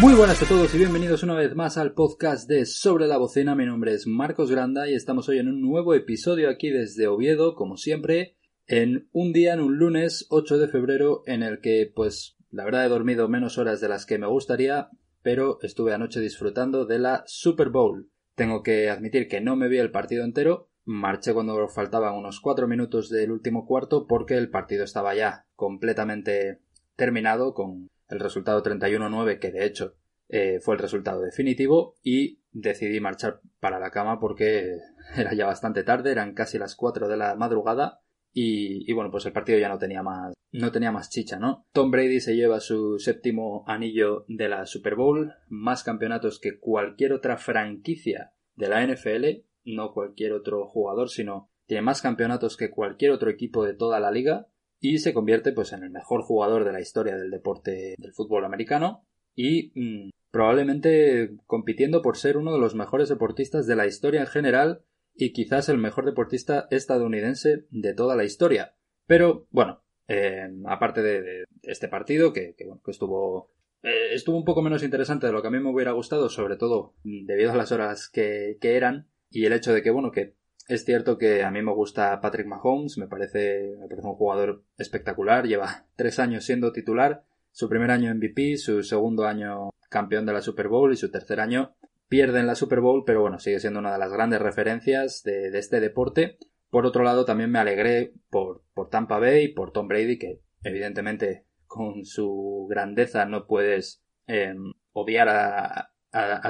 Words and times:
Muy 0.00 0.14
buenas 0.14 0.42
a 0.42 0.46
todos 0.46 0.74
y 0.74 0.78
bienvenidos 0.78 1.22
una 1.24 1.34
vez 1.34 1.54
más 1.54 1.76
al 1.76 1.92
podcast 1.92 2.48
de 2.48 2.64
Sobre 2.64 3.06
la 3.06 3.18
Bocina. 3.18 3.54
Mi 3.54 3.66
nombre 3.66 3.92
es 3.92 4.06
Marcos 4.06 4.50
Granda 4.50 4.88
y 4.88 4.94
estamos 4.94 5.28
hoy 5.28 5.40
en 5.40 5.48
un 5.48 5.60
nuevo 5.60 5.92
episodio 5.92 6.48
aquí 6.48 6.70
desde 6.70 7.06
Oviedo, 7.06 7.54
como 7.54 7.76
siempre, 7.76 8.34
en 8.66 9.10
un 9.12 9.34
día, 9.34 9.52
en 9.52 9.60
un 9.60 9.76
lunes 9.76 10.26
8 10.30 10.56
de 10.56 10.68
febrero, 10.68 11.22
en 11.26 11.42
el 11.42 11.60
que, 11.60 11.92
pues, 11.94 12.38
la 12.50 12.64
verdad 12.64 12.86
he 12.86 12.88
dormido 12.88 13.28
menos 13.28 13.58
horas 13.58 13.82
de 13.82 13.90
las 13.90 14.06
que 14.06 14.16
me 14.16 14.26
gustaría, 14.26 14.88
pero 15.20 15.58
estuve 15.60 15.92
anoche 15.92 16.20
disfrutando 16.20 16.86
de 16.86 16.98
la 16.98 17.22
Super 17.26 17.68
Bowl. 17.68 18.10
Tengo 18.34 18.62
que 18.62 18.88
admitir 18.88 19.28
que 19.28 19.42
no 19.42 19.54
me 19.54 19.68
vi 19.68 19.76
el 19.76 19.90
partido 19.90 20.24
entero, 20.24 20.70
marché 20.86 21.34
cuando 21.34 21.68
faltaban 21.68 22.14
unos 22.14 22.40
cuatro 22.40 22.66
minutos 22.66 23.10
del 23.10 23.32
último 23.32 23.66
cuarto 23.66 24.06
porque 24.06 24.38
el 24.38 24.48
partido 24.48 24.82
estaba 24.82 25.14
ya 25.14 25.44
completamente 25.56 26.62
terminado 26.96 27.52
con 27.52 27.90
el 28.10 28.20
resultado 28.20 28.62
31-9 28.62 29.38
que 29.38 29.52
de 29.52 29.64
hecho 29.64 29.94
eh, 30.32 30.60
fue 30.60 30.76
el 30.76 30.80
resultado 30.80 31.20
definitivo 31.20 31.96
y 32.02 32.40
decidí 32.52 33.00
marchar 33.00 33.40
para 33.58 33.80
la 33.80 33.90
cama 33.90 34.20
porque 34.20 34.78
era 35.16 35.34
ya 35.34 35.46
bastante 35.46 35.82
tarde, 35.82 36.12
eran 36.12 36.34
casi 36.34 36.58
las 36.58 36.76
4 36.76 37.08
de 37.08 37.16
la 37.16 37.34
madrugada 37.34 38.00
y, 38.32 38.92
bueno, 38.92 39.10
pues 39.10 39.26
el 39.26 39.32
partido 39.32 39.58
ya 39.58 39.68
no 39.68 39.78
tenía 39.78 40.04
más, 40.04 40.34
no 40.52 40.70
tenía 40.70 40.92
más 40.92 41.10
chicha, 41.10 41.40
¿no? 41.40 41.66
Tom 41.72 41.90
Brady 41.90 42.20
se 42.20 42.36
lleva 42.36 42.60
su 42.60 43.00
séptimo 43.00 43.64
anillo 43.66 44.24
de 44.28 44.48
la 44.48 44.66
Super 44.66 44.94
Bowl, 44.94 45.34
más 45.48 45.82
campeonatos 45.82 46.38
que 46.38 46.60
cualquier 46.60 47.12
otra 47.12 47.38
franquicia 47.38 48.32
de 48.54 48.68
la 48.68 48.86
NFL, 48.86 49.42
no 49.64 49.92
cualquier 49.92 50.32
otro 50.32 50.68
jugador, 50.68 51.10
sino 51.10 51.50
tiene 51.66 51.82
más 51.82 52.02
campeonatos 52.02 52.56
que 52.56 52.70
cualquier 52.70 53.10
otro 53.10 53.30
equipo 53.30 53.64
de 53.64 53.74
toda 53.74 53.98
la 53.98 54.12
liga 54.12 54.46
y 54.78 54.98
se 54.98 55.12
convierte 55.12 55.52
pues 55.52 55.72
en 55.72 55.82
el 55.82 55.90
mejor 55.90 56.22
jugador 56.22 56.64
de 56.64 56.72
la 56.72 56.80
historia 56.80 57.16
del 57.16 57.30
deporte 57.30 57.94
del 57.98 58.12
fútbol 58.12 58.44
americano 58.44 59.06
y 59.34 59.72
mm, 59.74 60.10
probablemente 60.30 61.36
compitiendo 61.46 62.02
por 62.02 62.16
ser 62.16 62.36
uno 62.36 62.52
de 62.52 62.60
los 62.60 62.74
mejores 62.74 63.08
deportistas 63.08 63.66
de 63.66 63.76
la 63.76 63.86
historia 63.86 64.20
en 64.20 64.26
general 64.26 64.82
y 65.14 65.32
quizás 65.32 65.68
el 65.68 65.78
mejor 65.78 66.04
deportista 66.04 66.66
estadounidense 66.70 67.66
de 67.70 67.94
toda 67.94 68.16
la 68.16 68.24
historia. 68.24 68.74
Pero 69.06 69.46
bueno, 69.50 69.82
eh, 70.08 70.48
aparte 70.66 71.02
de, 71.02 71.44
este 71.62 71.88
partido, 71.88 72.32
que, 72.32 72.54
bueno, 72.64 72.80
que 72.84 72.90
estuvo, 72.90 73.52
eh, 73.82 74.14
estuvo 74.14 74.36
un 74.36 74.44
poco 74.44 74.62
menos 74.62 74.82
interesante 74.82 75.26
de 75.26 75.32
lo 75.32 75.42
que 75.42 75.48
a 75.48 75.50
mí 75.50 75.58
me 75.60 75.70
hubiera 75.70 75.92
gustado, 75.92 76.28
sobre 76.28 76.56
todo 76.56 76.94
debido 77.02 77.52
a 77.52 77.56
las 77.56 77.72
horas 77.72 78.08
que, 78.08 78.56
que 78.60 78.76
eran 78.76 79.08
y 79.30 79.46
el 79.46 79.52
hecho 79.52 79.72
de 79.72 79.82
que, 79.82 79.90
bueno, 79.90 80.10
que 80.10 80.34
es 80.68 80.84
cierto 80.84 81.18
que 81.18 81.42
a 81.42 81.50
mí 81.50 81.62
me 81.62 81.72
gusta 81.72 82.20
Patrick 82.20 82.46
Mahomes, 82.46 82.98
me 82.98 83.08
parece, 83.08 83.76
me 83.78 83.88
parece 83.88 84.06
un 84.06 84.14
jugador 84.14 84.64
espectacular, 84.78 85.46
lleva 85.46 85.86
tres 85.96 86.18
años 86.18 86.44
siendo 86.44 86.72
titular, 86.72 87.24
su 87.52 87.68
primer 87.68 87.90
año 87.90 88.14
MVP, 88.14 88.56
su 88.56 88.82
segundo 88.82 89.26
año 89.26 89.69
campeón 89.90 90.24
de 90.24 90.32
la 90.32 90.40
Super 90.40 90.68
Bowl 90.68 90.92
y 90.92 90.96
su 90.96 91.10
tercer 91.10 91.40
año 91.40 91.74
pierde 92.08 92.40
en 92.40 92.46
la 92.46 92.54
Super 92.54 92.80
Bowl, 92.80 93.04
pero 93.06 93.20
bueno, 93.20 93.38
sigue 93.38 93.60
siendo 93.60 93.78
una 93.78 93.92
de 93.92 93.98
las 93.98 94.12
grandes 94.12 94.40
referencias 94.40 95.22
de, 95.22 95.56
este 95.56 95.80
deporte. 95.80 96.38
Por 96.68 96.86
otro 96.86 97.04
lado, 97.04 97.24
también 97.24 97.50
me 97.50 97.58
alegré 97.58 98.14
por, 98.30 98.64
Tampa 98.90 99.18
Bay, 99.18 99.54
por 99.54 99.72
Tom 99.72 99.86
Brady, 99.86 100.18
que 100.18 100.40
evidentemente 100.64 101.46
con 101.66 102.04
su 102.04 102.66
grandeza 102.68 103.26
no 103.26 103.46
puedes 103.46 104.02
em, 104.26 104.72
odiar 104.92 105.28
a, 105.28 105.86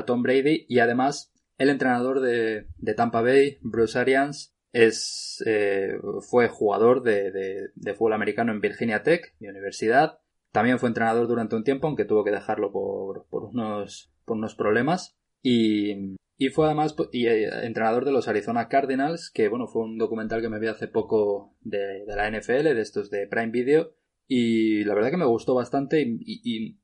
Tom 0.07 0.23
Brady 0.23 0.65
y 0.71 0.79
además 0.79 1.35
el 1.59 1.69
entrenador 1.69 2.21
de, 2.21 2.67
Tampa 2.97 3.21
Bay, 3.21 3.59
Bruce 3.61 3.99
Arians, 3.99 4.55
es, 4.73 5.43
eh, 5.47 5.93
fue 6.31 6.49
jugador 6.49 7.03
de, 7.03 7.31
de, 7.33 7.69
de, 7.75 7.95
fútbol 7.95 8.15
americano 8.15 8.53
en 8.53 8.61
Virginia 8.61 9.03
Tech, 9.03 9.35
mi 9.41 9.49
universidad. 9.49 10.20
También 10.53 10.79
fue 10.79 10.89
entrenador 10.89 11.29
durante 11.29 11.57
un 11.57 11.65
tiempo, 11.65 11.87
aunque 11.87 12.05
tuvo 12.05 12.25
que 12.25 12.31
dejarlo 12.31 12.73
por, 12.73 13.27
por, 13.29 13.45
unos, 13.45 14.13
por 14.25 14.37
unos 14.37 14.55
problemas. 14.55 15.17
Y, 15.43 16.17
y 16.37 16.49
fue 16.49 16.67
además 16.67 16.97
y, 17.13 17.27
eh, 17.27 17.49
entrenador 17.67 18.05
de 18.05 18.13
los 18.13 18.27
Arizona 18.27 18.69
Cardinals, 18.69 19.31
que 19.31 19.49
bueno, 19.49 19.67
fue 19.67 19.83
un 19.83 19.99
documental 19.99 20.41
que 20.41 20.49
me 20.49 20.59
vi 20.59 20.69
hace 20.69 20.89
poco 20.89 21.55
de, 21.61 22.05
la 22.07 22.31
NFL, 22.31 22.75
de 22.75 22.81
estos 22.81 23.11
de 23.11 23.27
Prime 23.27 23.51
Video, 23.51 23.93
y 24.27 24.85
la 24.85 24.95
verdad 24.95 25.11
que 25.11 25.19
me 25.19 25.27
gustó 25.27 25.55
bastante 25.55 26.01
y, 26.01 26.41
y 26.45 26.79